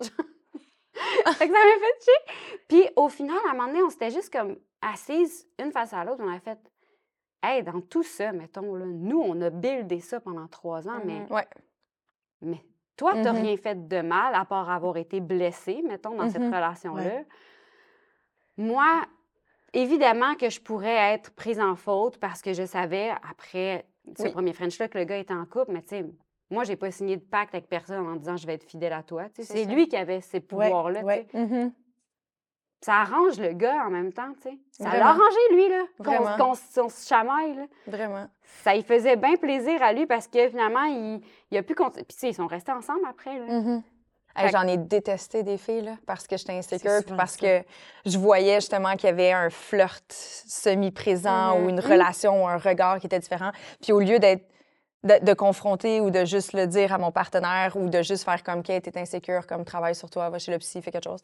[1.34, 2.58] fait que ça m'a fait chier.
[2.68, 6.04] Puis au final, à un moment donné, on s'était juste comme assises une face à
[6.04, 6.22] l'autre.
[6.24, 6.58] On a fait,
[7.42, 11.20] hey, dans tout ça, mettons, là, nous, on a buildé ça pendant trois ans, mais,
[11.20, 11.26] Mhm.
[11.32, 11.46] Ouais.
[12.42, 12.62] mais
[12.96, 13.42] toi, t'as Mhm.
[13.42, 16.54] rien fait de mal à part avoir été blessé, mettons, dans cette Mhm.
[16.54, 17.22] relation-là.
[18.56, 19.02] Moi,
[19.82, 24.32] évidemment que je pourrais être prise en faute parce que je savais, après ce Oui.
[24.32, 26.04] premier French-là, que le gars était en couple, mais tu sais,
[26.50, 29.02] moi, j'ai pas signé de pacte avec personne en disant je vais être fidèle à
[29.02, 29.24] toi.
[29.38, 31.02] C'est lui qui avait ces pouvoirs-là.
[31.02, 31.26] ouais.
[31.34, 31.72] Mhm.
[32.82, 34.32] Ça arrange le gars en même temps.
[34.34, 34.58] tu sais.
[34.70, 37.54] Ça l'a arrangé, lui, là, qu'on se chamaille.
[37.56, 37.64] Là.
[37.86, 38.28] Vraiment.
[38.62, 41.20] Ça lui faisait bien plaisir à lui parce que finalement, il,
[41.50, 42.04] il a pu continuer.
[42.04, 43.38] Puis, tu sais, ils sont restés ensemble après.
[43.38, 43.46] Là.
[43.60, 43.82] Mhm.
[44.36, 47.38] Hey, J'en ai détesté des filles là, parce que j'étais insécure, puis parce ça.
[47.46, 47.64] que
[48.04, 51.64] je voyais justement qu'il y avait un flirt semi-présent Mhm.
[51.64, 51.90] ou une Mhm.
[51.90, 53.50] relation ou un regard qui était différent.
[53.82, 54.44] Puis au lieu d'être
[55.04, 58.42] de, de confronter ou de juste le dire à mon partenaire ou de juste faire
[58.42, 61.20] comme Kate est insécure, comme travaille sur toi, va chez le psy, fais quelque chose.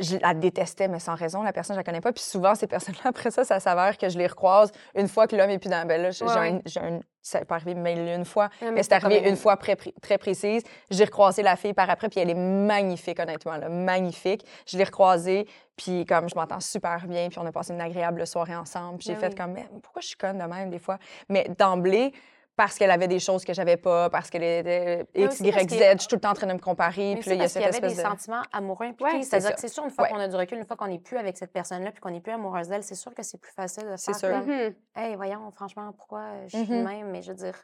[0.00, 1.42] Je la détestais, mais sans raison.
[1.42, 2.12] La personne, je la connais pas.
[2.12, 5.34] Puis souvent, ces personnes-là, après ça, ça s'avère que je les recroise une fois que
[5.36, 5.86] l'homme est plus dans.
[5.86, 6.56] Ben là, j'ai Ouais, un-
[6.96, 9.76] un- ça n'est pas arrivé mais une fois, Ouais, mais c'est arrivé une fois pré-
[10.00, 10.62] très précise.
[10.90, 14.44] J'ai recroisé la fille par après, puis elle est magnifique, honnêtement, là, magnifique.
[14.66, 18.26] Je l'ai recroisée, puis comme je m'entends super bien, puis on a passé une agréable
[18.26, 18.98] soirée ensemble.
[18.98, 19.34] Puis j'ai Ben fait oui.
[19.34, 20.98] comme, mais pourquoi je suis conne de même des fois?
[21.28, 22.12] Mais d'emblée,
[22.58, 25.92] parce qu'elle avait des choses que j'avais pas, parce qu'elle était X, Y, Z, que-
[25.92, 27.48] je suis tout le temps en train de me comparer, puis là, il y a
[27.48, 28.08] cette y avait des espèce de...
[28.10, 29.12] sentiments amoureux impliqués.
[29.18, 30.10] Ouais, C'est-à-dire c'est que c'est sûr, une fois Ouais.
[30.10, 32.20] qu'on a du recul, une fois qu'on n'est plus avec cette personne-là, puis qu'on n'est
[32.20, 34.30] plus amoureuse d'elle, c'est sûr que c'est plus facile de C'est faire sûr.
[34.30, 34.74] comme, Mhm.
[34.96, 37.10] Hey, voyons, franchement, pourquoi je suis même?
[37.12, 37.54] Mais je veux dire,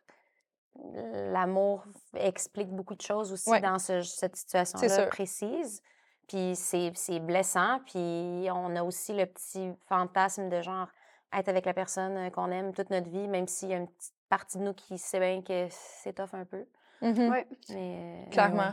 [1.33, 1.85] l'amour
[2.17, 3.61] explique beaucoup de choses aussi Ouais.
[3.61, 5.83] dans ce- cette C'est situation-là précise.
[6.29, 7.81] Puis c'est c'est blessant.
[7.87, 10.87] Puis on a aussi le petit fantasme de genre
[11.37, 13.89] être avec la personne euh, qu'on aime toute notre vie, même s'il y a une
[13.89, 16.65] petite partie de nous qui sait bien que c'est tough un peu.
[17.03, 17.31] Mhm.
[17.31, 17.47] Ouais.
[17.71, 18.73] Mais, Clairement.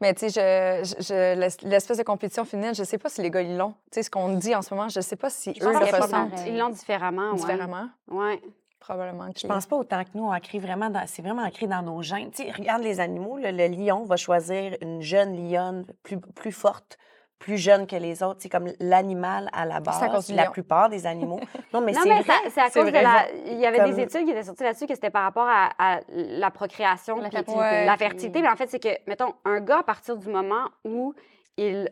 [0.00, 3.22] Mais tu sais, je, je- je- l'es- l'espèce de compétition féminine, je sais pas si
[3.22, 3.72] les gars ils l'ont.
[3.90, 5.78] Tu sais, ce qu'on dit en ce moment, je sais pas si Je eux le
[5.78, 6.32] ressentent.
[6.46, 7.30] Ils l'ont différemment.
[7.30, 7.36] ouais.
[7.36, 7.88] différemment?
[8.08, 8.40] Ouais.
[8.78, 9.28] Probablement.
[9.36, 12.02] Je pense pas autant que nous, on ancré vraiment dans, c'est vraiment ancré dans nos
[12.02, 12.30] gènes.
[12.30, 16.52] Tu sais, regarde les animaux, là, le lion va choisir une jeune lionne plus, plus
[16.52, 16.98] forte,
[17.38, 18.40] plus jeune que les autres.
[18.40, 21.40] C'est comme l'animal à la base, à la plupart des animaux.
[21.72, 22.24] Non, mais c'est mais vrai.
[22.24, 23.26] ça- c'est à cause de la.
[23.46, 25.70] Il y avait Comme- des études qui étaient sorties là-dessus que c'était par rapport à,
[25.78, 27.16] à la procréation.
[27.16, 27.60] La puis fertilité.
[27.60, 27.84] Ouais.
[27.84, 28.40] La fertilité.
[28.42, 31.14] Mais en fait, c'est que, mettons, un gars, à partir du moment où
[31.58, 31.90] il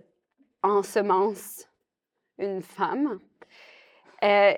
[0.63, 1.69] ensemence
[2.39, 3.19] une femme,
[4.25, 4.53] euh,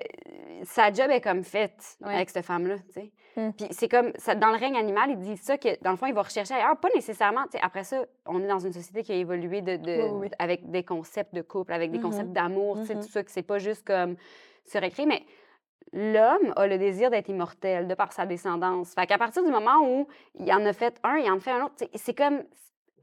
[0.63, 2.15] sa job est comme faite Ouais.
[2.15, 3.11] avec cette femme-là, tu sais.
[3.35, 3.51] Mm.
[3.51, 6.07] Puis c'est comme, ça, dans le règne animal, ils disent ça, que dans le fond,
[6.07, 6.77] il va rechercher ailleurs.
[6.77, 9.75] Pas nécessairement, tu sais, après ça, on est dans une société qui a évolué de,
[9.75, 10.29] de- Oui, oui, oui.
[10.39, 12.03] avec des concepts de couple, avec des Mhm.
[12.03, 13.01] concepts d'amour, tu sais, Mhm.
[13.03, 14.15] tout ça, que c'est pas juste comme
[14.65, 15.21] se récréer, mais
[15.93, 18.93] l'homme a le désir d'être immortel de par sa descendance.
[18.93, 20.07] Fait qu'à partir du moment où
[20.39, 22.43] il en a fait un, il en fait un autre, c'est comme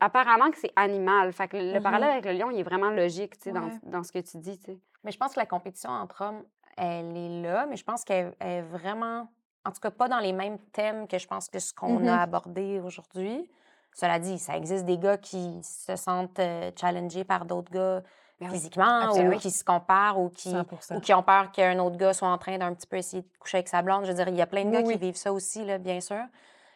[0.00, 1.32] apparemment que c'est animal.
[1.32, 1.82] Fait que le Mhm.
[1.82, 3.52] parallèle avec le lion, il est vraiment logique, tu sais,
[3.84, 4.78] dans, ce que tu dis, tu sais.
[5.04, 6.42] Mais je pense que la compétition entre hommes,
[6.76, 9.28] elle est là, mais je pense qu'elle elle est vraiment,
[9.64, 12.08] en tout cas pas dans les mêmes thèmes que je pense que ce qu'on Mhm.
[12.08, 13.48] a abordé aujourd'hui.
[13.94, 18.02] Cela dit, ça existe des gars qui se sentent euh, challengés par d'autres gars
[18.40, 19.36] Ben physiquement Absolument.
[19.36, 20.96] ou qui se comparent ou qui, 100%.
[20.96, 23.28] ou qui ont peur qu'un autre gars soit en train d'un petit peu essayer de
[23.38, 24.04] coucher avec sa blonde.
[24.04, 24.94] Je veux dire, il y a plein de gars oui.
[24.94, 26.24] qui vivent ça aussi, là, bien sûr.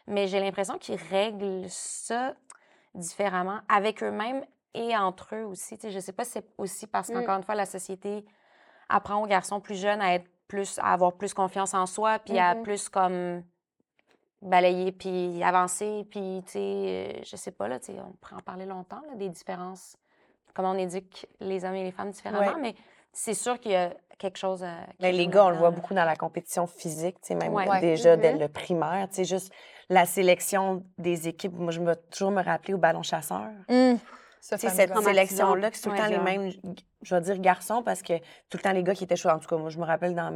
[0.07, 2.35] Mais j'ai l'impression qu'ils règlent ça
[2.95, 4.45] différemment avec eux-mêmes
[4.79, 5.77] et entre eux aussi.
[5.77, 7.15] Tu sais, je sais pas si c'est aussi parce Mm.
[7.15, 8.25] qu'encore une fois, la société
[8.89, 12.39] apprend aux garçons plus jeunes à être plus, à avoir plus confiance en soi, puis
[12.39, 12.63] à Mhm.
[12.63, 13.43] plus comme
[14.41, 18.37] balayer, puis avancer, puis tu sais, euh, je sais pas, là, tu sais, on pourrait
[18.37, 19.97] en parler longtemps, là, des différences,
[20.55, 22.61] comment on éduque les hommes et les femmes différemment, Ouais.
[22.61, 22.75] mais
[23.13, 24.77] c'est sûr qu'il y a quelque chose à...
[24.97, 27.53] qui Ben, les gars, on le voit beaucoup dans la compétition physique, tu sais, même
[27.53, 27.81] Ouais.
[27.81, 29.53] déjà dès le primaire, tu sais, juste
[29.89, 31.55] la sélection des équipes.
[31.55, 33.49] Moi, je vais toujours me rappeler au ballon chasseur.
[33.69, 33.99] Hum,
[34.41, 36.53] ce cette sélection-là, que c'est tout le Ouais, temps les mêmes,
[37.03, 39.37] je vais dire garçons, parce que tout le temps les gars qui étaient choisis.
[39.37, 40.31] En tout cas, moi, je me rappelle dans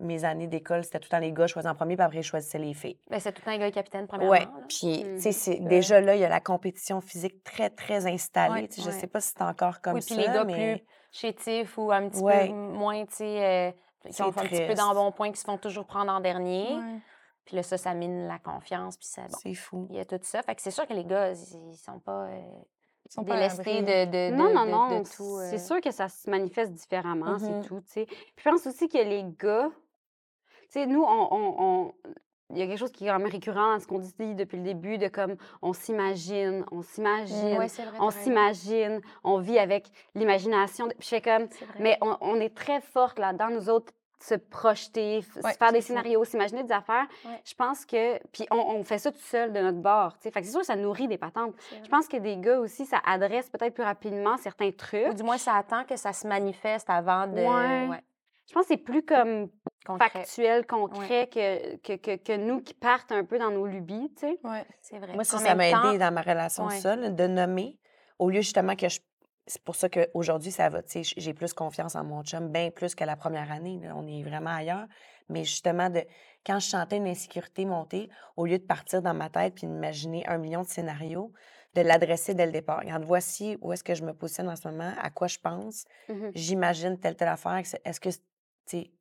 [0.00, 2.22] mes, années d'école, c'était tout le temps les gars choisis en premier, puis après, ils
[2.22, 2.98] choisissaient les filles.
[3.10, 4.32] Ben, c'est tout le temps les gars capitaine, premièrement.
[4.34, 4.64] Là.
[4.68, 8.62] Puis, tu sais, c'est- déjà là, il y a la compétition physique très, très installée.
[8.62, 9.00] Ouais, Tu sais, Je ouais.
[9.00, 10.14] sais pas si c'est encore comme oui, ça.
[10.14, 10.76] puis les gars mais...
[10.76, 12.48] plus chétifs ou un petit Ouais.
[12.48, 13.44] peu moins, tu sais,
[14.04, 16.20] euh, qui ont un petit peu dans bon point, qui se font toujours prendre en
[16.20, 16.74] dernier.
[16.74, 17.00] Ouais.
[17.44, 18.96] Puis là, ça, ça mine la confiance.
[18.96, 19.86] Puis ça, bon, C'est fou.
[19.90, 20.40] il y a tout ça.
[20.42, 22.40] Fait que c'est sûr que les gars, ils, sont pas euh,
[23.14, 25.00] sont pas à délestés de, de, de, Non, non, de- non.
[25.00, 25.36] de tout.
[25.38, 25.46] euh.
[25.50, 28.06] C'est sûr que ça se manifeste différemment, c'est tout, tu sais.
[28.06, 29.70] Puis je pense aussi que les gars,
[30.62, 31.92] tu sais, nous, on, on- on-
[32.52, 34.56] il y a quelque chose qui est quand même récurrent dans ce qu'on dit depuis
[34.56, 39.58] le début, de comme, on s'imagine, on s'imagine, Ouais, c'est vrai, on s'imagine, on vit
[39.58, 39.86] avec
[40.16, 40.88] l'imagination.
[40.88, 41.46] Puis je fais comme,
[41.78, 43.92] mais on, on est très fortes là-dedans, nous autres,
[44.22, 47.06] se projeter, Ouais, se faire des scénarios, s'imaginer des affaires.
[47.24, 47.40] Ouais.
[47.44, 50.30] Je pense que, puis on, on fait ça tout seul de notre bord, tu sais.
[50.30, 51.54] Fait que c'est sûr que ça nourrit des patentes.
[51.82, 55.08] Je pense que des gars aussi, ça adresse peut-être plus rapidement certains trucs.
[55.08, 57.40] Ou du moins, ça attend que ça se manifeste avant de.
[57.40, 58.00] Ouais.
[58.46, 59.48] Je pense que c'est plus comme
[59.86, 60.10] concret.
[60.10, 64.26] factuel, concret que, que, que, que nous qui partent un peu dans nos lubies, tu
[64.26, 64.38] sais.
[64.42, 64.64] Ouais.
[64.82, 65.14] C'est vrai.
[65.14, 66.78] Moi, ça, m'a temps- aidé dans ma relation ouais.
[66.78, 67.78] seule, de nommer,
[68.18, 68.98] au lieu justement que je.
[69.50, 70.80] C'est pour ça qu'aujourd'hui, ça va.
[71.16, 73.80] J'ai plus confiance en mon chum, bien plus que la première année.
[73.82, 73.94] là.
[73.96, 74.86] On est vraiment ailleurs.
[75.28, 76.02] Mais justement, de,
[76.46, 80.24] quand je sentais une insécurité monter, au lieu de partir dans ma tête puis d'imaginer
[80.28, 81.32] un million de scénarios,
[81.74, 82.78] de l'adresser dès le départ.
[82.80, 85.84] Regarde, voici où est-ce que je me positionne en ce moment, à quoi je pense,
[86.08, 86.30] Mhm.
[86.34, 87.56] j'imagine telle, telle affaire.
[87.84, 88.08] Est-ce que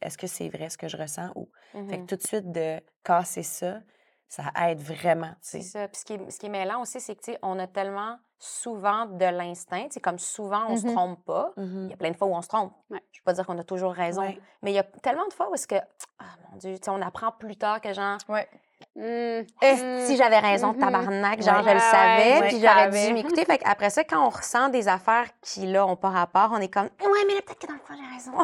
[0.02, 1.32] est-ce que c'est vrai ce que je ressens?
[1.36, 1.48] Ou...
[1.90, 3.82] Fait que tout de suite, de casser ça,
[4.30, 5.32] ça aide vraiment.
[5.42, 5.88] C'est ça.
[5.88, 7.68] Puis ce qui est, ce qui est mêlant aussi, c'est que, tu sais, on a
[7.68, 9.88] tellement souvent de l'instinct.
[9.90, 10.94] C'est comme souvent, on se Mhm.
[10.94, 11.52] trompe pas.
[11.58, 12.72] Il y a plein de fois où on se trompe.
[12.90, 13.00] Ouais.
[13.12, 14.22] Je ne veux pas dire qu'on a toujours raison.
[14.22, 14.40] Ouais.
[14.62, 15.76] Mais il y a tellement de fois où est-ce que,
[16.20, 18.48] ah mon Dieu, tu sais, on apprend plus tard que genre, Ouais.
[18.96, 19.02] Mm.
[19.02, 20.06] Eh, Mm.
[20.06, 20.84] si j'avais raison de Mhm.
[20.84, 23.44] tabarnak, genre, je le ouais, savais, ouais, puis j'aurais dû m'écouter.
[23.44, 26.70] Fait après ça, quand on ressent des affaires qui, là, ont pas rapport, on est
[26.74, 28.38] comme, ouais, mais là, peut-être que dans le fond, j'ai raison.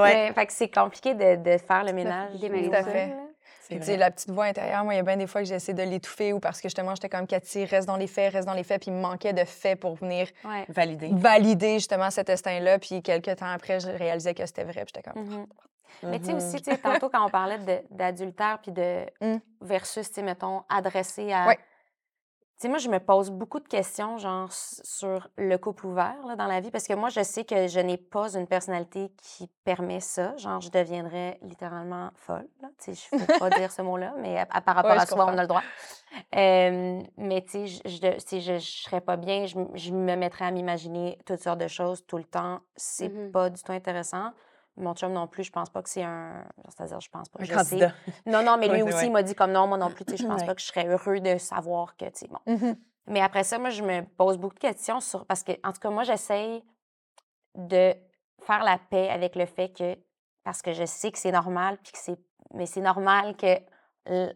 [0.00, 0.14] Ouais.
[0.30, 2.32] Mais, fait que c'est compliqué de, de faire le ménage.
[2.40, 3.14] Tout à fait.
[3.80, 5.82] C'est la petite voix intérieure, moi, il y a bien des fois que j'essaie de
[5.82, 8.64] l'étouffer ou parce que justement, j'étais comme Cathy, reste dans les faits, reste dans les
[8.64, 10.64] faits, puis il me manquait de faits pour venir Ouais.
[10.68, 11.10] Validé.
[11.12, 12.78] valider justement cet instinct-là.
[12.78, 15.22] Puis quelques temps après, je réalisais que c'était vrai, puis j'étais comme.
[15.22, 15.46] Mhm.
[16.04, 19.36] Mais tu sais aussi, tu sais, tantôt quand on parlait de- d'adultère puis de Mm.
[19.60, 21.46] versus, tu sais, mettons, adressé à.
[21.46, 21.58] Ouais.
[22.62, 26.46] Sais, moi, je me pose beaucoup de questions, genre, sur le couple ouvert là, dans
[26.46, 29.98] la vie, parce que moi, je sais que je n'ai pas une personnalité qui permet
[29.98, 30.36] ça.
[30.36, 32.46] Genre, je deviendrais littéralement folle.
[32.60, 32.68] Là.
[32.78, 34.98] Tu sais, je ne faut pas dire ce mot-là, mais à- à- par rapport Ouais,
[34.98, 35.62] à soi, on a le droit.
[36.36, 39.58] Euh, mais tu sais, je- ne je, serais pas bien, je,
[39.92, 42.60] me mettrais à m'imaginer toutes sortes de choses tout le temps.
[42.76, 43.32] C'est Mhm.
[43.32, 44.30] pas du tout intéressant.
[44.76, 46.44] Mon chum non plus, je pense pas que c'est un.
[46.68, 47.40] C'est-à-dire, je pense pas.
[47.42, 47.90] Un je candidat.
[47.90, 48.12] sais.
[48.30, 49.06] Non, non, mais lui aussi, ouais.
[49.06, 50.46] il m'a dit comme non, moi non plus, je pense Ouais.
[50.46, 52.38] pas que je serais heureux de savoir que, tu sais, bon.
[52.46, 52.76] Mhm.
[53.08, 55.26] Mais après ça, moi, je me pose beaucoup de questions sur.
[55.26, 56.64] Parce que, en tout cas, moi, j'essaye
[57.54, 57.94] de
[58.40, 59.96] faire la paix avec le fait que.
[60.44, 62.18] Parce que je sais que c'est normal, puis que c'est.
[62.54, 63.58] Mais c'est normal que.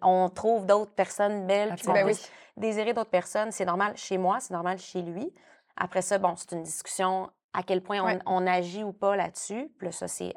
[0.02, 2.16] On trouve d'autres personnes belles, puis qu'on Ben oui.
[2.56, 3.50] désirer d'autres personnes.
[3.50, 5.34] C'est normal chez moi, c'est normal chez lui.
[5.76, 8.18] Après ça, bon, c'est une discussion à quel point on, Ouais.
[8.26, 9.70] on agit ou pas là-dessus.
[9.78, 10.34] Puis là, ça, c'est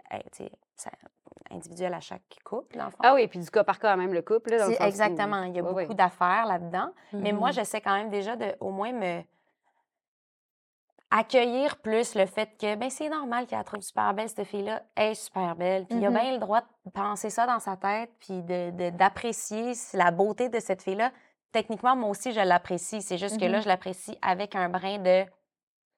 [1.51, 2.97] individuel à chaque couple, dans le fond.
[3.01, 4.51] Ah oui, puis du cas par cas, même le couple.
[4.51, 5.43] Là, dans le où- exactement.
[5.43, 6.91] Il y a beaucoup d'affaires là-dedans.
[7.13, 7.53] Mais moi, Mhm.
[7.55, 9.21] j'essaie quand même déjà de au moins me
[11.11, 14.83] accueillir plus le fait que ben c'est normal qu'elle la trouve super belle, cette fille-là
[14.95, 15.87] est super belle.
[15.87, 16.19] Puis il a Mhm.
[16.19, 20.49] bien le droit de penser ça dans sa tête, puis de- de- d'apprécier la beauté
[20.49, 21.11] de cette fille-là.
[21.51, 23.01] Techniquement, moi aussi, je l'apprécie.
[23.01, 23.63] C'est juste que là, Mhm.
[23.63, 25.25] je l'apprécie avec un brin de,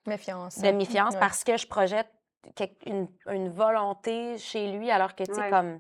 [0.06, 0.58] Méfiance.
[0.60, 1.20] de méfiance Ouais.
[1.20, 2.10] parce que je projette
[2.56, 5.50] quelque- une, une volonté chez lui, alors que, tu sais, Ouais.
[5.50, 5.80] comme,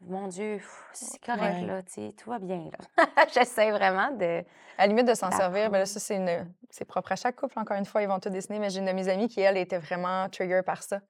[0.00, 0.60] mon Dieu,
[0.92, 1.66] c'est correct, Ouais.
[1.66, 3.04] là, tu sais, tout va bien, là.
[3.34, 4.44] J'essaie vraiment de...
[4.76, 6.52] À la limite de s'en servir, ben là, ça, c'est une...
[6.68, 7.58] c'est propre à chaque couple.
[7.58, 9.56] Encore une fois, ils vont tout dessiner, mais j'ai une de mes amies qui, elle,
[9.56, 11.00] était vraiment trigger par ça.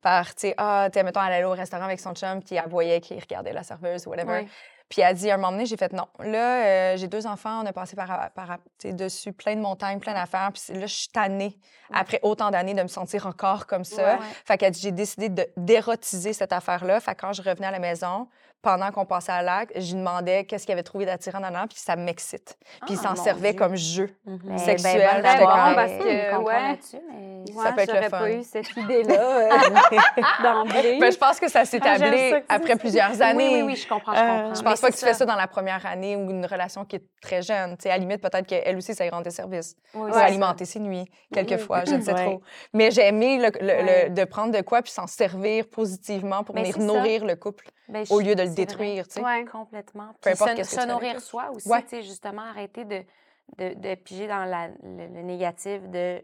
[0.00, 2.56] Par, tu sais, ah, tu sais, mettons, elle allait au restaurant avec son chum, puis
[2.56, 4.48] elle voyait qu'il regardait la serveuse ou whatever.
[4.92, 6.06] Puis elle dit, à un moment donné, j'ai fait non.
[6.18, 10.12] Là, euh, j'ai deux enfants, on a passé par, par dessus plein de montagnes, plein
[10.12, 10.50] d'affaires.
[10.52, 11.58] Puis là, je suis tannée,
[11.94, 14.16] après autant d'années, de me sentir encore comme ça.
[14.16, 14.26] Ouais.
[14.44, 17.00] Fait qu'elle dit, j'ai décidé de- d'érotiser cette affaire-là.
[17.00, 18.28] Fait que quand je revenais à la maison,
[18.62, 21.66] pendant qu'on passait à l'acte, je lui demandais qu'est-ce qu'il avait trouvé d'attirant dans l'art,
[21.68, 22.56] puis ça m'excite.
[22.86, 23.58] Puis il Ah, s'en servait Dieu.
[23.58, 24.10] comme jeu.
[24.24, 24.58] Ben, Mhm.
[24.58, 26.78] sexuel, ben, comme- d'avoir, parce euh, que, comprendre ouais.
[27.10, 28.18] mais- Ça peut être le j'aurais fun.
[28.18, 29.48] pas eu cette idée-là euh,
[30.42, 30.98] d'emblée.
[31.00, 32.04] Ben, je pense que ça s'est Ah, ça
[32.48, 33.26] après plusieurs ça.
[33.28, 33.48] années.
[33.48, 34.54] Oui, oui, oui, je comprends, je Euh, comprends.
[34.54, 36.84] Je Mais pense pas que tu fais ça dans la première année ou une relation
[36.84, 37.76] qui est très jeune.
[37.76, 39.74] Tu sais, à la limite, peut-être qu'elle aussi, ça lui rendait service.
[39.94, 40.24] Oui, Ou ça.
[40.24, 41.04] alimenter ses nuits,
[41.34, 42.24] quelquefois, je ne sais Ouais.
[42.26, 42.42] trop.
[42.72, 46.82] Mais j'ai aimé de prendre de quoi puis s'en servir positivement pour Ben, venir ça.
[46.82, 49.06] nourrir le couple Ben, au lieu de le détruire.
[49.08, 49.24] tu sais.
[49.24, 49.44] Ouais.
[49.44, 50.14] Complètement.
[50.20, 51.82] Peu importe se, se nourrir soi aussi, Ouais.
[51.82, 53.02] tu sais, justement, arrêter de,
[53.58, 56.22] de, de piger dans la- le, le négatif de,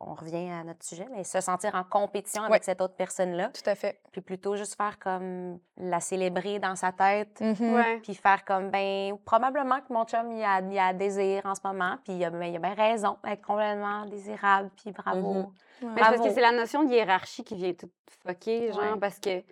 [0.00, 2.64] on revient à notre sujet, mais se sentir en compétition avec Ouais.
[2.64, 4.00] cette autre personne-là, Tout à fait.
[4.10, 7.74] puis plutôt juste faire comme la célébrer dans sa tête, Mhm.
[7.74, 7.98] Ouais.
[8.02, 11.60] puis faire comme, ben, probablement que mon chum, il a, il a désir en ce
[11.62, 15.32] moment, puis il a, ben, il a bien raison, être complètement désirable, puis bravo.
[15.32, 15.36] Mhm.
[15.38, 15.44] Ouais.
[15.82, 16.24] Mais c'est parce Bravo.
[16.24, 17.90] que c'est la notion de hiérarchie qui vient tout
[18.26, 18.98] fucker, genre, Ouais.
[18.98, 19.42] parce que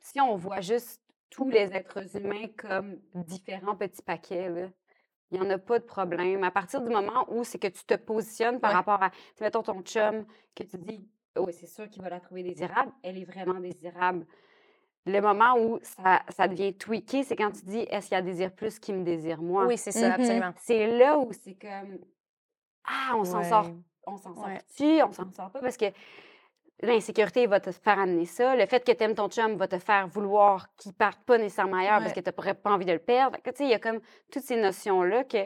[0.00, 4.48] si on voit juste tous les êtres humains comme différents petits paquets.
[4.48, 4.68] Là.
[5.30, 6.42] Il n'y en a pas de problème.
[6.42, 8.76] À partir du moment où c'est que tu te positionnes par Ouais.
[8.76, 10.24] rapport à, mettons ton chum,
[10.56, 14.26] que tu dis, oui, c'est sûr qu'il va la trouver désirable, elle est vraiment désirable.
[15.06, 18.22] Le moment où ça, ça devient tweaké, c'est quand tu dis, est-ce qu'il y a
[18.22, 19.66] désir plus qu'il me désire moi?
[19.66, 20.12] Oui, c'est ça, Mhm.
[20.12, 20.52] absolument.
[20.56, 21.98] C'est là où c'est comme,
[22.84, 23.70] ah, on s'en sort
[24.06, 24.58] on s'en Ouais.
[24.58, 25.84] sort-tu, on s'en sort pas parce que
[26.82, 28.56] l'insécurité va te faire amener ça.
[28.56, 31.76] Le fait que tu aimes ton chum va te faire vouloir qu'il parte pas nécessairement
[31.78, 33.36] ailleurs parce que tu n'aurais pas envie de le perdre.
[33.60, 34.00] Il y a comme
[34.32, 35.38] toutes ces notions-là que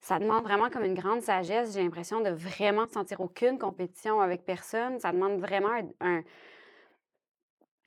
[0.00, 1.74] ça demande vraiment comme une grande sagesse.
[1.74, 4.98] J'ai l'impression de vraiment sentir aucune compétition avec personne.
[5.00, 6.22] Ça demande vraiment un, un,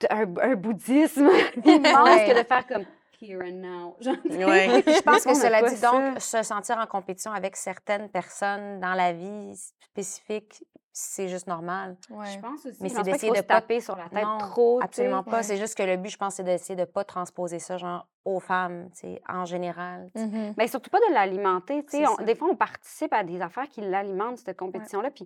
[0.10, 1.30] un- un bouddhisme
[1.66, 2.86] immense que de faire comme
[3.22, 3.96] here and now.
[4.26, 4.84] Ouais.
[4.88, 5.92] Je pense que cela dit, ça.
[5.92, 11.96] donc, se sentir en compétition avec certaines personnes dans la vie spécifique, c'est juste normal.
[12.10, 12.26] Ouais.
[12.34, 12.78] Je pense aussi.
[12.82, 14.80] Mais c'est d'essayer de pas- taper sur la tête non, trop.
[14.82, 15.38] absolument pas.
[15.38, 15.44] Ouais.
[15.44, 18.40] C'est juste que le but, je pense, c'est d'essayer de pas transposer ça, genre, aux
[18.40, 20.10] femmes, tu sais, en général.
[20.14, 20.28] tu sais.
[20.28, 20.54] Mhm.
[20.58, 21.86] Mais surtout pas de l'alimenter.
[21.86, 22.24] tu sais.
[22.26, 25.10] Des fois, on participe à des affaires qui l'alimentent, cette compétition-là.
[25.12, 25.26] Puis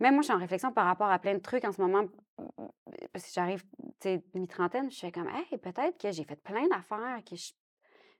[0.00, 2.04] même moi, je suis en réflexion par rapport à plein de trucs en ce moment.
[3.12, 3.62] Parce que j'arrive,
[4.00, 7.52] tu sais, mi-trentaine, je fais comme, hey, peut-être que j'ai fait plein d'affaires que je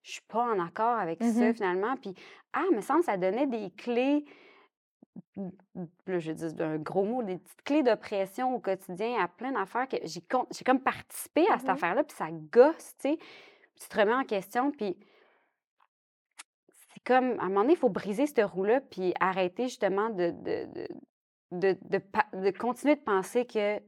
[0.06, 1.54] je suis pas en accord avec ça, Mhm.
[1.54, 1.96] finalement.
[1.96, 2.14] Puis,
[2.52, 4.26] ah, me semble, ça donnait des clés.
[6.06, 9.88] Là, je dis un gros mot, des petites clés d'oppression au quotidien à plein d'affaires
[9.88, 10.20] que j'ai
[10.50, 13.18] j'ai comme participé à cette affaire-là, puis ça gosse, tu sais.
[13.80, 14.94] Tu te remets en question, puis
[16.92, 20.32] c'est comme, à un moment donné, il faut briser cette roue-là, puis arrêter justement de,
[20.32, 20.88] de, de,
[21.52, 22.00] de, de
[22.34, 23.80] de continuer de penser que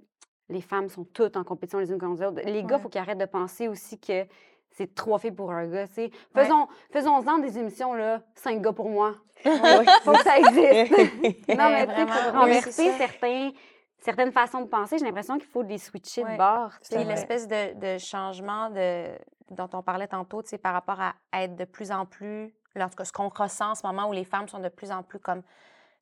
[0.49, 2.41] les femmes sont toutes en compétition les unes contre les autres.
[2.45, 2.79] Les gars, il Ouais.
[2.81, 4.27] faut qu'ils arrêtent de penser aussi que
[4.71, 5.87] c'est trois filles pour un gars.
[5.87, 9.15] Faisons, faisons-en des émissions, là, cinq gars pour moi.
[9.43, 10.93] faut que ça existe.
[11.59, 13.51] non, mais tu sais, renverser certains,
[13.99, 16.37] certaines façons de penser, j'ai l'impression qu'il faut les switcher de Ouais.
[16.37, 16.71] bord.
[16.81, 16.97] tu sais.
[16.97, 19.07] Puis l'espèce de, de changement de,
[19.51, 22.89] dont on parlait tantôt, tu sais, par rapport à être de plus en plus, en
[22.89, 25.03] tout cas, ce qu'on ressent en ce moment où les femmes sont de plus en
[25.03, 25.43] plus comme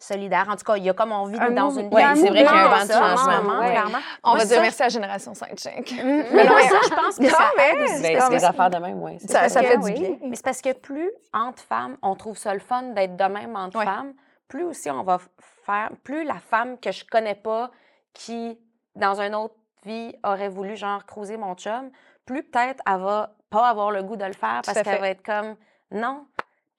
[0.05, 0.46] solidaires.
[0.48, 2.38] En tout cas, il y a comme on vit Un dans une vie c'est vrai
[2.38, 3.70] qu'il y a un vent de changement, moment, ouais.
[3.70, 3.98] clairement.
[4.22, 5.94] On va dire merci à Génération Sidecheck.
[6.05, 8.02] Mais Mais non, ça, je pense que ça mais- aide aussi.
[8.02, 9.18] Ben, parce c'est des affaires de même, oui.
[9.20, 9.92] Ça, ça que fait du oui.
[9.94, 10.16] bien.
[10.22, 13.57] Mais c'est parce que plus entre femmes, on trouve ça le fun d'être de même
[13.57, 14.12] entre femmes,
[14.48, 15.18] plus aussi on va
[15.64, 17.70] faire, plus la femme que je connais pas,
[18.12, 18.59] qui,
[18.94, 21.90] dans une autre vie, aurait voulu, genre, cruiser mon chum,
[22.26, 25.22] plus peut-être elle va pas avoir le goût de le faire parce qu'elle va être
[25.24, 25.57] comme,
[25.90, 26.26] non,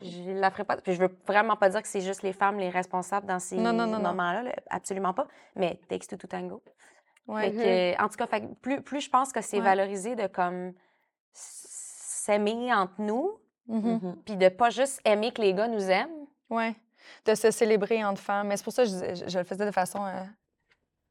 [0.01, 0.77] je la ferai pas.
[0.77, 3.55] Puis je veux vraiment pas dire que c'est juste les femmes les responsables dans ces
[3.57, 4.09] Non, non, non, non.
[4.09, 5.27] moments-là, là, absolument pas.
[5.55, 6.61] Mais takes two to tango.
[7.27, 7.49] Ouais.
[7.51, 9.63] Fait que, en tout cas, fait plus, plus je pense que c'est Ouais.
[9.63, 10.73] valorisé de comme
[11.33, 13.99] s'aimer entre nous, Mhm.
[14.01, 14.15] Mhm.
[14.25, 16.25] puis de pas juste aimer que les gars nous aiment.
[16.49, 16.75] Ouais.
[17.25, 18.47] De se célébrer entre femmes.
[18.47, 20.23] Mais c'est pour ça que je, disais- je- je le faisais de façon euh,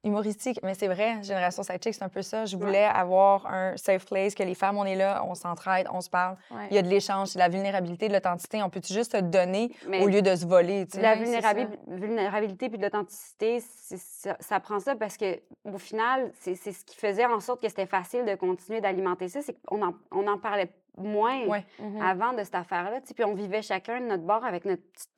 [0.04, 0.60] humoristique.
[0.62, 2.44] Mais c'est vrai, Génération Sidechick, c'est un peu ça.
[2.44, 6.00] Je voulais avoir un safe place, que les femmes, on est là, on s'entraide, on
[6.00, 6.36] se parle.
[6.50, 6.66] Ouais.
[6.70, 8.62] Il y a de l'échange, de la vulnérabilité, de l'authenticité.
[8.62, 11.02] On peut juste se donner Mais au lieu de se voler, tu sais?
[11.02, 16.84] la vulnérabilité puis de l'authenticité, ça, ça prend ça parce que au final, c'est ce
[16.84, 20.26] qui faisait en sorte que c'était facile de continuer d'alimenter ça, c'est qu'on en, on
[20.26, 21.64] en parlait moins Ouais.
[21.80, 22.00] Mhm.
[22.02, 25.08] avant de cette affaire-là, puis on vivait chacun de notre bord avec notre petit,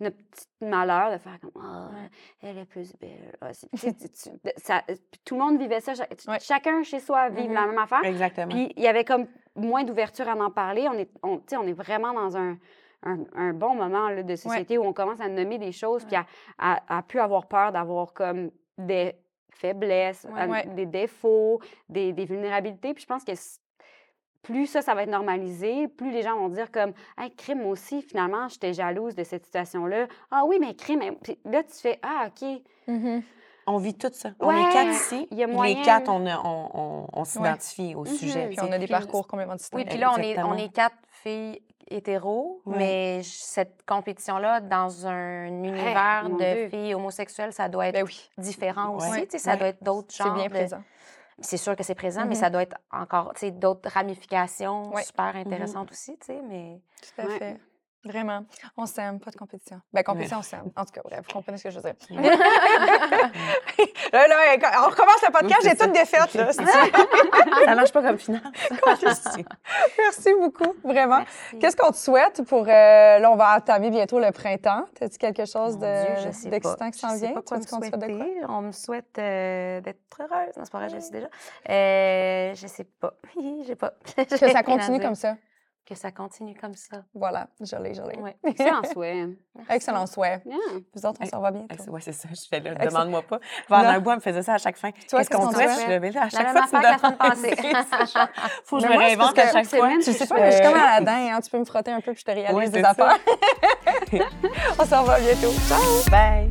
[0.00, 2.10] notre petit malheur de faire comme ah Ouais.
[2.42, 5.58] elle est plus belle, c'est- tu sais, tu- tu- de- ça- puis tout le monde
[5.58, 5.92] vivait ça,
[6.28, 6.38] Ouais.
[6.40, 7.68] chacun chez soi vivre la Mhm.
[7.70, 8.48] même affaire, Exactement.
[8.48, 10.86] puis il y avait comme moins d'ouverture à en parler.
[10.88, 12.58] On est, on, tu sais, on est vraiment dans un,
[13.02, 16.16] un, un bon moment là, de société où on commence à nommer des choses, puis
[16.16, 16.26] à,
[16.58, 19.14] à, à plus avoir peur d'avoir comme des
[19.50, 20.46] faiblesses, Ouais.
[20.46, 20.66] Ouais.
[20.66, 22.92] des défauts, des, des vulnérabilités.
[22.92, 23.32] Puis je pense que
[24.42, 28.02] plus ça, ça va être normalisé, plus les gens vont dire comme «Hey, crime, aussi,
[28.02, 30.06] finalement, j'étais jalouse de cette situation-là.
[30.30, 32.48] Ah oui, mais crime, puis là, tu fais «Ah, OK.
[32.86, 33.22] Mhm.
[33.68, 34.28] On vit tout ça.
[34.38, 35.26] On est quatre ici.
[35.32, 35.74] il y a puis moyen.
[35.76, 38.06] Les quatre, on, on, on, on s'identifie au Mhm.
[38.06, 38.46] sujet.
[38.48, 39.76] Puis on a des Puis- parcours complètement distincts.
[39.78, 42.76] Oui, puis là, on est, on est quatre filles hétéros, Ouais.
[42.78, 46.68] mais cette compétition-là, dans un univers de Dieu.
[46.68, 49.26] filles homosexuelles, ça doit être Ben oui, différent aussi.
[49.38, 49.56] Ça Ouais.
[49.56, 50.34] doit être d'autres c'est genres.
[50.34, 50.82] bien de- présent.
[51.40, 52.40] C'est sûr que c'est présent, mais Mhm.
[52.40, 55.02] ça doit être encore tu sais, d'autres ramifications Ouais.
[55.02, 56.16] super intéressantes aussi.
[56.18, 56.80] tu sais, Mais...
[57.02, 57.38] Tout à Ouais.
[57.38, 57.60] fait.
[58.06, 58.40] Vraiment.
[58.76, 59.80] On s'aime, pas de compétition.
[59.92, 60.70] Ben, compétition, on s'aime.
[60.76, 61.94] En tout cas, bref, vous comprenez ce que je veux dire.
[64.12, 64.36] là, là,
[64.86, 66.52] on recommence le podcast, j'ai toute défaite, là.
[67.66, 68.42] Ça marche pas comme finale.
[69.98, 71.22] Merci beaucoup, vraiment.
[71.60, 72.62] Qu'est-ce qu'on te souhaite pour.
[72.62, 74.84] euh, là, on va entamer bientôt le printemps.
[75.00, 77.34] As-tu quelque chose de- d'excitant qui s'en Je sais vient?
[77.34, 78.16] pas quoi me qu'on te souhaite de quoi?
[78.24, 78.40] souhaiter?
[78.48, 80.56] On me souhaite euh, d'être heureuse.
[80.56, 81.26] Non, c'est pas vrai, je le suis déjà.
[81.68, 83.14] Euh, je sais pas.
[83.66, 83.92] J'ai pas.
[84.16, 85.36] Que ça continue comme ça?
[85.88, 86.96] Que ça continue comme ça.
[87.14, 87.46] Voilà,
[88.02, 88.18] l'ai.
[88.18, 88.36] Ouais.
[88.44, 89.28] Excellent souhait.
[89.70, 90.42] Excellent souhait.
[90.44, 90.56] Yeah.
[90.92, 91.72] Vous autres, on s'en va bientôt.
[91.74, 92.28] Ex- Ouais, c'est ça.
[92.28, 92.90] Je fais là, Excellent.
[92.90, 93.38] demande-moi pas.
[93.68, 94.00] Vanessa Non.
[94.00, 94.90] Bois me faisait ça à chaque fin.
[94.90, 95.70] Qu'est-ce qu'on souhaite?
[95.86, 97.36] Je levais là, à chaque fois, tu.
[97.36, 97.56] C'est.
[98.64, 99.90] Faut que je me réinvente à chaque fois.
[100.00, 102.00] Je sais pas, Euh, mais je suis comme Aladdin, hein, tu peux me frotter un
[102.00, 103.16] peu puis je te réalise des affaires.
[104.80, 105.52] on s'en va bientôt.
[105.68, 106.10] Ciao!
[106.10, 106.50] Bye.